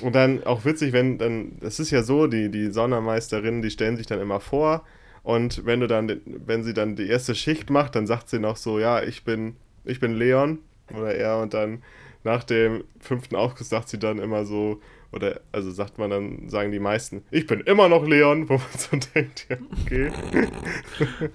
Und 0.00 0.14
dann 0.14 0.42
auch 0.44 0.64
witzig, 0.64 0.92
wenn 0.92 1.18
dann, 1.18 1.58
das 1.60 1.78
ist 1.78 1.90
ja 1.90 2.02
so, 2.02 2.26
die, 2.26 2.50
die 2.50 2.70
Saunameisterinnen, 2.70 3.62
die 3.62 3.70
stellen 3.70 3.96
sich 3.96 4.06
dann 4.06 4.20
immer 4.20 4.40
vor 4.40 4.84
und 5.22 5.64
wenn 5.64 5.80
du 5.80 5.86
dann, 5.86 6.20
wenn 6.24 6.64
sie 6.64 6.74
dann 6.74 6.96
die 6.96 7.08
erste 7.08 7.34
Schicht 7.34 7.70
macht, 7.70 7.94
dann 7.94 8.06
sagt 8.06 8.28
sie 8.28 8.38
noch 8.38 8.56
so, 8.56 8.78
ja, 8.78 9.02
ich 9.02 9.24
bin, 9.24 9.56
ich 9.84 10.00
bin 10.00 10.14
Leon 10.14 10.58
oder 10.92 11.14
er 11.14 11.38
und 11.38 11.54
dann 11.54 11.82
nach 12.24 12.44
dem 12.44 12.84
fünften 13.00 13.36
Aufguss 13.36 13.68
sagt 13.68 13.88
sie 13.88 13.98
dann 13.98 14.18
immer 14.18 14.44
so, 14.44 14.80
oder 15.12 15.40
also 15.52 15.70
sagt 15.70 15.98
man 15.98 16.10
dann, 16.10 16.48
sagen 16.48 16.72
die 16.72 16.78
meisten, 16.78 17.24
ich 17.30 17.46
bin 17.46 17.60
immer 17.60 17.88
noch 17.88 18.06
Leon, 18.06 18.48
wo 18.48 18.54
man 18.54 18.66
so 18.76 18.96
denkt, 19.14 19.46
ja, 19.48 19.56
okay. 19.82 20.10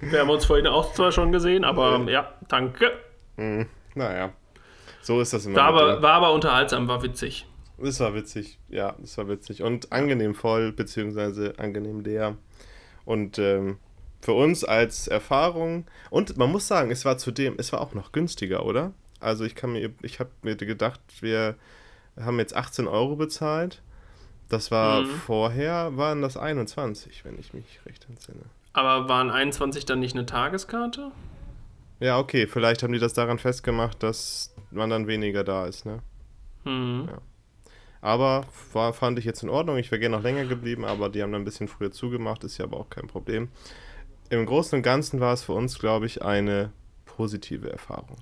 Wir 0.00 0.20
haben 0.20 0.30
uns 0.30 0.44
vorhin 0.44 0.66
auch 0.66 0.92
zwar 0.92 1.12
schon 1.12 1.32
gesehen, 1.32 1.64
aber 1.64 1.98
ja, 2.06 2.10
ja 2.10 2.34
danke. 2.48 2.92
Hm, 3.36 3.66
naja, 3.94 4.32
so 5.00 5.20
ist 5.20 5.32
das 5.32 5.46
immer. 5.46 5.56
War 5.56 5.64
aber, 5.64 6.02
war 6.02 6.14
aber 6.14 6.32
unterhaltsam, 6.32 6.88
war 6.88 7.02
witzig. 7.02 7.46
Es 7.80 8.00
war 8.00 8.12
witzig, 8.14 8.58
ja, 8.68 8.96
es 9.02 9.16
war 9.18 9.28
witzig 9.28 9.62
und 9.62 9.92
angenehm 9.92 10.34
voll, 10.34 10.72
beziehungsweise 10.72 11.54
angenehm 11.58 12.00
leer. 12.00 12.36
Und 13.04 13.38
ähm, 13.38 13.78
für 14.20 14.32
uns 14.32 14.64
als 14.64 15.06
Erfahrung, 15.06 15.86
und 16.10 16.36
man 16.36 16.50
muss 16.50 16.66
sagen, 16.66 16.90
es 16.90 17.04
war 17.04 17.18
zudem, 17.18 17.54
es 17.58 17.72
war 17.72 17.80
auch 17.80 17.94
noch 17.94 18.10
günstiger, 18.10 18.66
oder? 18.66 18.92
Also 19.20 19.44
ich 19.44 19.54
kann 19.54 19.72
mir, 19.72 19.90
ich 20.02 20.18
habe 20.18 20.30
mir 20.42 20.56
gedacht, 20.56 21.00
wir 21.20 21.54
haben 22.20 22.38
jetzt 22.38 22.54
18 22.54 22.86
Euro 22.86 23.16
bezahlt. 23.16 23.82
Das 24.48 24.70
war 24.70 25.02
mhm. 25.02 25.06
vorher, 25.06 25.96
waren 25.96 26.22
das 26.22 26.36
21, 26.36 27.24
wenn 27.24 27.38
ich 27.38 27.52
mich 27.52 27.80
recht 27.86 28.06
entsinne. 28.08 28.44
Aber 28.72 29.08
waren 29.08 29.30
21 29.30 29.84
dann 29.86 30.00
nicht 30.00 30.14
eine 30.14 30.26
Tageskarte? 30.26 31.10
Ja, 32.00 32.18
okay, 32.18 32.46
vielleicht 32.46 32.82
haben 32.82 32.92
die 32.92 32.98
das 32.98 33.12
daran 33.12 33.38
festgemacht, 33.38 34.02
dass 34.02 34.54
man 34.70 34.88
dann 34.88 35.06
weniger 35.06 35.44
da 35.44 35.66
ist, 35.66 35.84
ne? 35.84 36.00
Mhm. 36.64 37.08
Ja. 37.10 37.18
Aber 38.00 38.44
war, 38.72 38.92
fand 38.92 39.18
ich 39.18 39.24
jetzt 39.24 39.42
in 39.42 39.48
Ordnung. 39.48 39.76
Ich 39.76 39.90
wäre 39.90 39.98
gerne 39.98 40.16
noch 40.16 40.22
länger 40.22 40.44
geblieben, 40.44 40.84
aber 40.84 41.08
die 41.08 41.22
haben 41.22 41.32
dann 41.32 41.42
ein 41.42 41.44
bisschen 41.44 41.68
früher 41.68 41.90
zugemacht, 41.90 42.44
ist 42.44 42.58
ja 42.58 42.64
aber 42.64 42.78
auch 42.78 42.90
kein 42.90 43.08
Problem. 43.08 43.48
Im 44.30 44.46
Großen 44.46 44.76
und 44.76 44.82
Ganzen 44.82 45.20
war 45.20 45.32
es 45.32 45.42
für 45.42 45.52
uns, 45.52 45.78
glaube 45.78 46.06
ich, 46.06 46.22
eine 46.22 46.70
positive 47.06 47.70
Erfahrung. 47.70 48.16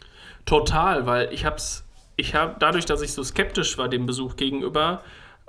Total, 0.47 1.07
weil 1.07 1.33
ich 1.33 1.45
habe 1.45 1.57
es, 1.57 1.85
ich 2.17 2.35
habe 2.35 2.57
dadurch, 2.59 2.87
dass 2.87 3.03
ich 3.03 3.13
so 3.13 3.23
skeptisch 3.23 3.79
war 3.79 3.89
dem 3.89 4.07
Besuch 4.07 4.37
gegenüber, 4.37 5.03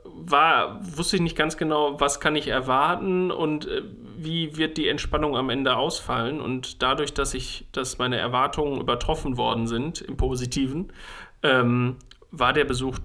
war, 0.03 0.79
wusste 0.97 1.17
ich 1.17 1.21
nicht 1.21 1.35
ganz 1.35 1.57
genau, 1.57 1.99
was 1.99 2.19
kann 2.19 2.35
ich 2.35 2.47
erwarten 2.47 3.31
und 3.31 3.67
äh, 3.67 3.83
wie 4.17 4.57
wird 4.57 4.77
die 4.77 4.87
Entspannung 4.87 5.35
am 5.35 5.49
Ende 5.49 5.75
ausfallen. 5.75 6.39
Und 6.39 6.81
dadurch, 6.81 7.13
dass 7.13 7.33
ich, 7.33 7.67
dass 7.71 7.97
meine 7.97 8.17
Erwartungen 8.17 8.79
übertroffen 8.79 9.37
worden 9.37 9.67
sind 9.67 10.01
im 10.01 10.17
Positiven, 10.17 10.93
ähm, 11.43 11.97
war 12.31 12.53
der 12.53 12.65
Besuch 12.65 12.97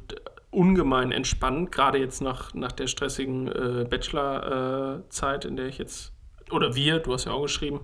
ungemein 0.51 1.12
entspannt, 1.12 1.72
gerade 1.72 1.98
jetzt 1.98 2.20
nach, 2.20 2.55
nach 2.55 2.72
der 2.72 2.87
stressigen 2.87 3.48
äh, 3.48 3.87
Bachelor-Zeit, 3.88 5.44
äh, 5.44 5.48
in 5.48 5.57
der 5.57 5.66
ich 5.66 5.79
jetzt, 5.79 6.12
oder 6.51 6.75
wir, 6.75 6.98
du 6.98 7.12
hast 7.12 7.25
ja 7.25 7.33
auch 7.33 7.42
geschrieben, 7.42 7.81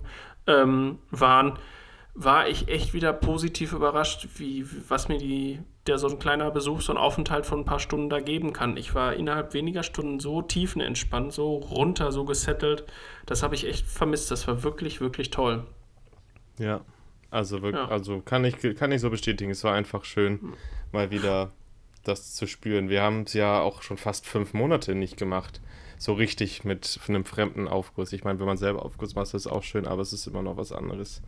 ähm, 0.47 0.99
waren, 1.09 1.57
war 2.13 2.47
ich 2.47 2.67
echt 2.67 2.93
wieder 2.93 3.13
positiv 3.13 3.73
überrascht, 3.73 4.27
wie, 4.35 4.65
was 4.89 5.07
mir 5.07 5.17
die, 5.17 5.59
der 5.87 5.97
so 5.97 6.07
ein 6.07 6.19
kleiner 6.19 6.51
Besuch, 6.51 6.81
so 6.81 6.91
ein 6.91 6.97
Aufenthalt 6.97 7.45
von 7.45 7.59
ein 7.59 7.65
paar 7.65 7.79
Stunden 7.79 8.09
da 8.09 8.19
geben 8.19 8.51
kann. 8.51 8.77
Ich 8.77 8.93
war 8.93 9.13
innerhalb 9.13 9.53
weniger 9.53 9.83
Stunden 9.83 10.19
so 10.19 10.41
tiefenentspannt, 10.41 11.31
so 11.31 11.55
runter, 11.55 12.11
so 12.11 12.25
gesettelt. 12.25 12.83
Das 13.25 13.43
habe 13.43 13.55
ich 13.55 13.65
echt 13.65 13.85
vermisst. 13.87 14.31
Das 14.31 14.47
war 14.47 14.63
wirklich, 14.63 15.01
wirklich 15.01 15.29
toll. 15.29 15.65
Ja, 16.57 16.81
also 17.31 17.61
wirklich, 17.61 17.87
ja. 17.87 17.89
also 17.89 18.19
kann 18.21 18.43
ich, 18.43 18.57
kann 18.75 18.91
ich 18.91 19.01
so 19.01 19.09
bestätigen. 19.09 19.51
Es 19.51 19.63
war 19.63 19.73
einfach 19.73 20.03
schön, 20.03 20.41
hm. 20.41 20.53
mal 20.91 21.11
wieder 21.11 21.51
das 22.03 22.33
zu 22.33 22.47
spüren. 22.47 22.89
Wir 22.89 23.01
haben 23.01 23.23
es 23.23 23.33
ja 23.33 23.59
auch 23.61 23.81
schon 23.81 23.97
fast 23.97 24.25
fünf 24.25 24.53
Monate 24.53 24.95
nicht 24.95 25.17
gemacht. 25.17 25.61
So 25.97 26.13
richtig 26.13 26.63
mit 26.63 26.99
einem 27.07 27.25
fremden 27.25 27.67
Aufguss. 27.67 28.13
Ich 28.13 28.23
meine, 28.23 28.39
wenn 28.39 28.45
man 28.45 28.57
selber 28.57 28.85
Aufguss 28.85 29.15
macht, 29.15 29.27
ist 29.27 29.33
es 29.33 29.47
auch 29.47 29.63
schön, 29.63 29.85
aber 29.85 30.01
es 30.01 30.13
ist 30.13 30.27
immer 30.27 30.41
noch 30.41 30.57
was 30.57 30.71
anderes. 30.71 31.21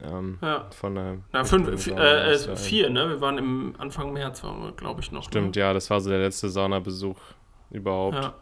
Ähm, 0.00 0.38
ja. 0.40 0.66
Von 0.70 0.94
der 0.94 1.18
Na, 1.32 1.44
fünf, 1.44 1.86
äh, 1.86 2.32
äh, 2.32 2.56
vier, 2.56 2.90
ne? 2.90 3.08
Wir 3.08 3.20
waren 3.20 3.38
im 3.38 3.74
Anfang 3.78 4.12
März, 4.12 4.42
glaube 4.76 5.00
ich, 5.00 5.12
noch. 5.12 5.24
Stimmt, 5.24 5.56
ne? 5.56 5.60
ja, 5.60 5.72
das 5.72 5.90
war 5.90 6.00
so 6.00 6.10
der 6.10 6.20
letzte 6.20 6.48
Saunabesuch 6.48 7.18
überhaupt. 7.70 8.16
Ja. 8.16 8.34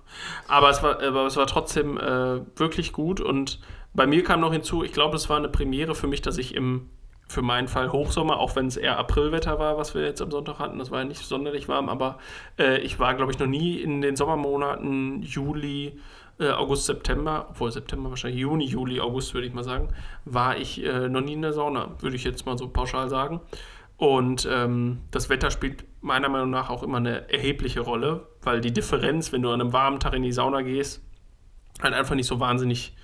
Aber 0.49 0.71
es 0.71 0.83
war, 0.83 1.03
aber 1.03 1.27
es 1.27 1.37
war 1.37 1.47
trotzdem 1.47 1.99
äh, 1.99 2.41
wirklich 2.59 2.93
gut 2.93 3.21
und 3.21 3.61
bei 3.93 4.07
mir 4.07 4.23
kam 4.23 4.41
noch 4.41 4.53
hinzu, 4.53 4.85
ich 4.85 4.93
glaube, 4.93 5.17
es 5.17 5.29
war 5.29 5.37
eine 5.37 5.49
Premiere 5.49 5.95
für 5.95 6.07
mich, 6.07 6.23
dass 6.23 6.39
ich 6.39 6.55
im 6.55 6.91
für 7.31 7.43
meinen 7.43 7.69
Fall 7.69 7.93
Hochsommer, 7.93 8.39
auch 8.39 8.57
wenn 8.57 8.67
es 8.67 8.77
eher 8.77 8.99
Aprilwetter 8.99 9.61
war, 9.61 9.79
was 9.79 9.95
wir 9.95 10.03
jetzt 10.03 10.21
am 10.21 10.33
Sonntag 10.33 10.59
hatten. 10.59 10.81
Das 10.81 10.91
war 10.91 10.99
ja 10.99 11.05
nicht 11.05 11.25
sonderlich 11.25 11.69
warm, 11.69 11.89
aber 11.89 12.19
äh, 12.59 12.79
ich 12.79 12.99
war, 12.99 13.15
glaube 13.15 13.31
ich, 13.31 13.39
noch 13.39 13.47
nie 13.47 13.77
in 13.77 14.01
den 14.01 14.17
Sommermonaten 14.17 15.23
Juli, 15.23 15.97
äh, 16.41 16.51
August, 16.51 16.87
September, 16.87 17.47
obwohl 17.51 17.71
September 17.71 18.11
wahrscheinlich 18.11 18.41
Juni, 18.41 18.65
Juli, 18.65 19.01
August 19.01 19.35
würde 19.35 19.47
ich 19.47 19.53
mal 19.53 19.65
sagen, 19.65 19.89
war 20.25 20.57
ich 20.57 20.83
äh, 20.85 21.09
noch 21.09 21.21
nie 21.21 21.35
in 21.35 21.43
der 21.43 21.53
Sauna, 21.53 21.91
würde 22.01 22.17
ich 22.17 22.25
jetzt 22.25 22.47
mal 22.47 22.57
so 22.59 22.69
pauschal 22.69 23.09
sagen. 23.09 23.41
Und 23.97 24.49
ähm, 24.51 25.03
das 25.11 25.29
Wetter 25.29 25.51
spielt 25.51 25.85
meiner 26.01 26.31
Meinung 26.31 26.49
nach 26.49 26.71
auch 26.71 26.83
immer 26.83 26.97
eine 26.97 27.31
erhebliche 27.31 27.81
Rolle, 27.81 28.27
weil 28.43 28.63
die 28.63 28.73
Differenz, 28.73 29.33
wenn 29.33 29.43
du 29.43 29.51
an 29.51 29.61
einem 29.61 29.75
warmen 29.75 30.01
Tag 30.01 30.15
in 30.15 30.23
die 30.23 30.33
Sauna 30.33 30.63
gehst, 30.63 31.03
halt 31.83 31.93
einfach 31.93 32.15
nicht 32.15 32.27
so 32.27 32.41
wahnsinnig 32.41 32.97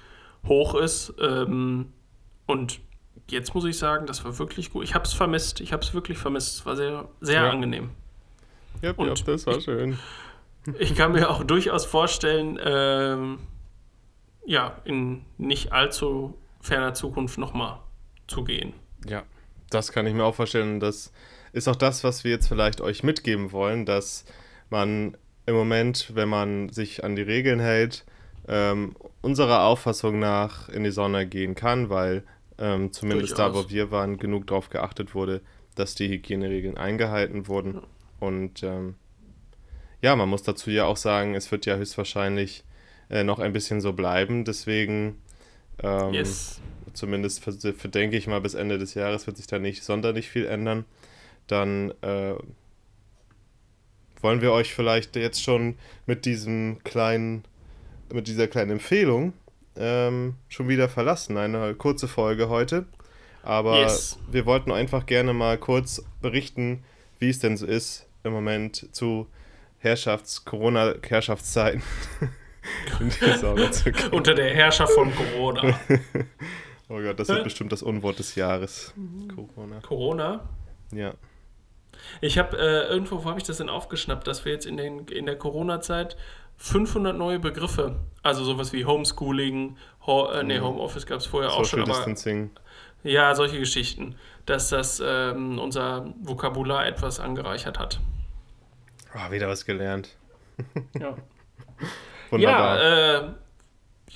hoch 0.46 0.75
ist. 0.75 1.14
Ähm, 1.20 1.92
und 2.46 2.81
jetzt 3.29 3.55
muss 3.55 3.64
ich 3.66 3.77
sagen, 3.77 4.07
das 4.07 4.25
war 4.25 4.38
wirklich 4.38 4.70
gut. 4.70 4.85
Ich 4.85 4.94
habe 4.94 5.05
es 5.05 5.12
vermisst. 5.12 5.61
Ich 5.61 5.75
habe 5.75 5.83
es 5.83 5.92
wirklich 5.92 6.16
vermisst. 6.16 6.61
Es 6.61 6.66
war 6.66 6.77
sehr, 6.77 7.09
sehr 7.20 7.42
ja. 7.42 7.51
angenehm. 7.51 7.90
Ja, 8.83 8.94
ja, 8.96 9.14
das 9.14 9.46
war 9.46 9.61
schön. 9.61 9.99
Ich, 10.79 10.94
kann 10.94 11.12
mir 11.12 11.31
auch 11.31 11.44
durchaus 11.44 11.85
vorstellen, 11.85 12.59
ähm, 12.62 13.38
ja, 14.44 14.81
in 14.85 15.24
nicht 15.38 15.72
allzu 15.72 16.37
ferner 16.61 16.94
Zukunft 16.94 17.38
nochmal 17.38 17.79
zu 18.26 18.44
gehen. 18.44 18.72
Ja, 19.07 19.22
das 19.70 19.92
kann 19.92 20.07
ich 20.07 20.14
mir 20.14 20.24
auch 20.24 20.35
vorstellen. 20.35 20.81
Das 20.81 21.12
ist 21.52 21.68
auch 21.68 21.76
das, 21.76 22.05
was 22.05 22.24
wir 22.24 22.33
jetzt 22.33 22.48
vielleicht 22.48 22.81
euch 22.81 23.02
mitgeben 23.02 23.52
wollen, 23.52 23.87
dass 23.87 24.24
man 24.70 25.16
im 25.46 25.55
Moment, 25.55 26.12
wenn 26.14 26.29
man 26.29 26.68
sich 26.70 27.05
an 27.05 27.16
die 27.16 27.22
Regeln 27.22 27.61
hält, 27.61 28.05
ähm, 28.48 28.96
unserer 29.22 29.64
Auffassung 29.64 30.18
nach 30.18 30.68
in 30.68 30.85
die 30.85 30.90
Sonne 30.90 31.26
gehen 31.26 31.55
kann, 31.55 31.88
weil 31.88 32.24
ähm, 32.59 32.92
zumindest 32.92 33.38
Durchaus. 33.38 33.52
da, 33.52 33.59
wo 33.59 33.70
wir 33.70 33.90
waren, 33.90 34.18
genug 34.18 34.46
darauf 34.46 34.70
geachtet 34.70 35.14
wurde, 35.14 35.42
dass 35.74 35.94
die 35.94 36.09
Hygieneregeln 36.09 36.76
eingehalten 36.76 37.48
wurden. 37.48 37.74
Ja. 37.74 37.83
Und 38.18 38.62
ähm, 38.62 38.94
ja, 40.02 40.16
man 40.16 40.28
muss 40.28 40.42
dazu 40.42 40.70
ja 40.70 40.85
auch 40.85 40.96
sagen, 40.96 41.35
es 41.35 41.50
wird 41.50 41.66
ja 41.66 41.76
höchstwahrscheinlich 41.76 42.64
äh, 43.11 43.24
noch 43.24 43.38
ein 43.38 43.52
bisschen 43.52 43.80
so 43.80 43.92
bleiben. 43.92 44.44
Deswegen, 44.44 45.22
ähm, 45.82 46.12
yes. 46.12 46.61
zumindest 46.92 47.42
für, 47.42 47.52
für, 47.52 47.88
denke 47.88 48.16
ich 48.16 48.26
mal, 48.26 48.40
bis 48.40 48.54
Ende 48.54 48.78
des 48.78 48.94
Jahres 48.94 49.26
wird 49.26 49.37
sich 49.37 49.46
da 49.46 49.59
nicht 49.59 49.85
sonderlich 49.85 50.28
viel 50.28 50.46
ändern. 50.46 50.85
Dann 51.46 51.92
äh, 52.02 52.35
wollen 54.20 54.40
wir 54.40 54.52
euch 54.52 54.74
vielleicht 54.74 55.16
jetzt 55.16 55.42
schon 55.42 55.76
mit 56.06 56.24
diesem 56.24 56.78
kleinen, 56.85 57.44
mit 58.12 58.26
dieser 58.26 58.48
kleinen 58.48 58.72
Empfehlung 58.72 59.32
ähm, 59.76 60.35
schon 60.48 60.68
wieder 60.68 60.88
verlassen. 60.88 61.37
Eine 61.37 61.74
kurze 61.74 62.09
Folge 62.09 62.48
heute. 62.48 62.87
Aber 63.42 63.80
yes. 63.80 64.18
wir 64.30 64.44
wollten 64.44 64.72
einfach 64.72 65.06
gerne 65.06 65.32
mal 65.32 65.56
kurz 65.56 66.04
berichten, 66.20 66.82
wie 67.20 67.28
es 67.30 67.38
denn 67.38 67.56
so 67.56 67.64
ist 67.64 68.06
im 68.24 68.32
Moment 68.32 68.88
zu 68.92 69.28
Herrschafts-, 69.79 70.45
Corona-Herrschaftszeiten. 70.45 71.83
Unter 74.11 74.35
der 74.35 74.55
Herrschaft 74.55 74.93
von 74.93 75.12
Corona. 75.15 75.62
oh 76.89 77.01
Gott, 77.01 77.19
das 77.19 77.29
wird 77.29 77.45
bestimmt 77.45 77.73
das 77.73 77.83
Unwort 77.83 78.19
des 78.19 78.35
Jahres. 78.35 78.95
Corona. 79.35 79.81
Corona? 79.81 80.49
Ja. 80.93 81.15
Ich 82.21 82.39
habe 82.39 82.57
äh, 82.59 82.89
irgendwo, 82.89 83.25
wo 83.25 83.29
habe 83.29 83.39
ich 83.39 83.45
das 83.45 83.59
denn 83.59 83.69
aufgeschnappt, 83.69 84.27
dass 84.27 84.45
wir 84.45 84.53
jetzt 84.53 84.67
in, 84.67 84.77
den, 84.77 85.07
in 85.09 85.27
der 85.27 85.37
Corona-Zeit 85.37 86.17
500 86.57 87.17
neue 87.17 87.39
Begriffe. 87.39 87.97
Also 88.23 88.45
sowas 88.45 88.73
wie 88.73 88.85
Homeschooling, 88.85 89.77
Ho 90.07 90.31
äh, 90.31 90.43
nee, 90.43 90.61
Homeoffice 90.61 91.07
gab 91.07 91.19
es 91.19 91.27
vorher 91.27 91.53
auch 91.53 91.65
schon. 91.65 91.81
Social 91.81 91.97
Distancing. 91.97 92.51
ja, 93.03 93.35
solche 93.35 93.59
Geschichten. 93.59 94.17
Dass 94.47 94.69
das 94.69 95.03
ähm, 95.05 95.59
unser 95.59 96.12
Vokabular 96.21 96.87
etwas 96.87 97.21
angereichert 97.21 97.79
hat. 97.79 98.01
Oh, 99.14 99.31
wieder 99.31 99.49
was 99.49 99.64
gelernt. 99.64 100.16
Ja. 100.99 101.14
Wunderbar. 102.31 102.77
Ja, 102.83 103.19
äh, 103.19 103.29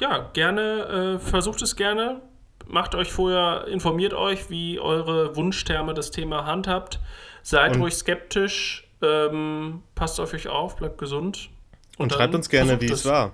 ja, 0.00 0.31
gerne, 0.33 1.16
äh, 1.16 1.18
versucht 1.18 1.62
es 1.62 1.76
gerne. 1.76 2.22
Macht 2.66 2.94
euch 2.94 3.12
vorher, 3.12 3.66
informiert 3.68 4.14
euch, 4.14 4.48
wie 4.50 4.81
eure 4.81 5.37
Wunschtherme 5.37 5.92
das 5.94 6.11
Thema 6.11 6.46
handhabt. 6.46 6.98
Seid 7.42 7.74
Und- 7.76 7.83
ruhig 7.83 7.94
skeptisch, 7.94 8.88
ähm, 9.03 9.83
passt 9.94 10.18
auf 10.20 10.33
euch 10.35 10.48
auf, 10.48 10.76
bleibt 10.76 10.98
gesund. 10.98 11.50
und 11.98 12.11
dann 12.12 12.18
schreibt 12.18 12.35
uns 12.35 12.48
gerne, 12.48 12.81
wie 12.81 12.87
es 12.90 13.05
war. 13.05 13.33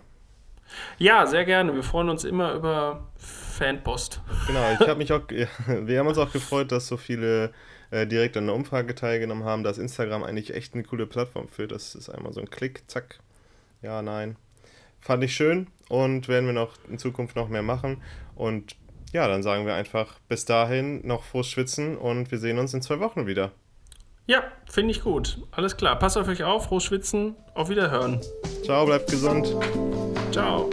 Ja, 0.99 1.27
sehr 1.27 1.45
gerne. 1.45 1.75
Wir 1.75 1.83
freuen 1.85 2.09
uns 2.09 2.25
immer 2.25 2.53
über 2.55 3.07
Fanpost. 3.17 4.21
Genau, 4.49 4.73
ich 4.73 4.81
habe 4.81 4.97
mich 4.97 5.13
auch, 5.13 5.23
wir 5.67 5.99
haben 6.01 6.07
uns 6.09 6.19
auch 6.19 6.33
gefreut, 6.33 6.73
dass 6.73 6.89
so 6.89 6.97
viele 6.97 7.53
äh, 7.97 8.07
direkt 8.07 8.37
an 8.37 8.47
der 8.47 8.55
Umfrage 8.55 8.95
teilgenommen 8.95 9.45
haben, 9.45 9.65
dass 9.65 9.79
Instagram 9.79 10.23
eigentlich 10.23 10.55
echt 10.55 10.75
eine 10.75 10.85
coole 10.85 11.07
Plattform 11.07 11.49
für. 11.49 11.67
Das 11.67 11.95
ist 11.95 12.11
einmal 12.11 12.33
so 12.33 12.41
ein 12.41 12.51
Klick, 12.51 12.83
zack, 12.89 13.21
ja, 13.81 14.03
nein. 14.03 14.37
Fand 15.01 15.25
ich 15.25 15.35
schön 15.35 15.69
und 15.89 16.29
werden 16.29 16.47
wir 16.47 16.53
noch 16.53 16.77
in 16.91 16.99
Zukunft 16.99 17.37
noch 17.37 17.49
mehr 17.49 17.63
machen. 17.63 18.03
Und 18.35 18.77
ja, 19.13 19.27
dann 19.29 19.43
sagen 19.43 19.67
wir 19.67 19.75
einfach 19.75 20.19
bis 20.29 20.45
dahin 20.45 21.07
noch 21.07 21.23
frohes 21.23 21.49
Schwitzen 21.49 21.97
und 21.97 22.31
wir 22.31 22.39
sehen 22.39 22.59
uns 22.59 22.75
in 22.75 22.83
zwei 22.83 23.01
Wochen 23.01 23.27
wieder. 23.27 23.53
Ja, 24.27 24.43
finde 24.69 24.91
ich 24.91 25.03
gut. 25.03 25.39
Alles 25.53 25.77
klar. 25.77 25.99
Passt 25.99 26.19
auf 26.19 26.29
euch 26.29 26.43
auf, 26.43 26.67
frohes 26.67 26.85
Schwitzen. 26.85 27.37
Auf 27.55 27.69
Wiederhören. 27.69 28.21
Ciao, 28.65 28.85
bleibt 28.85 29.09
gesund. 29.09 29.55
Ciao. 30.33 30.69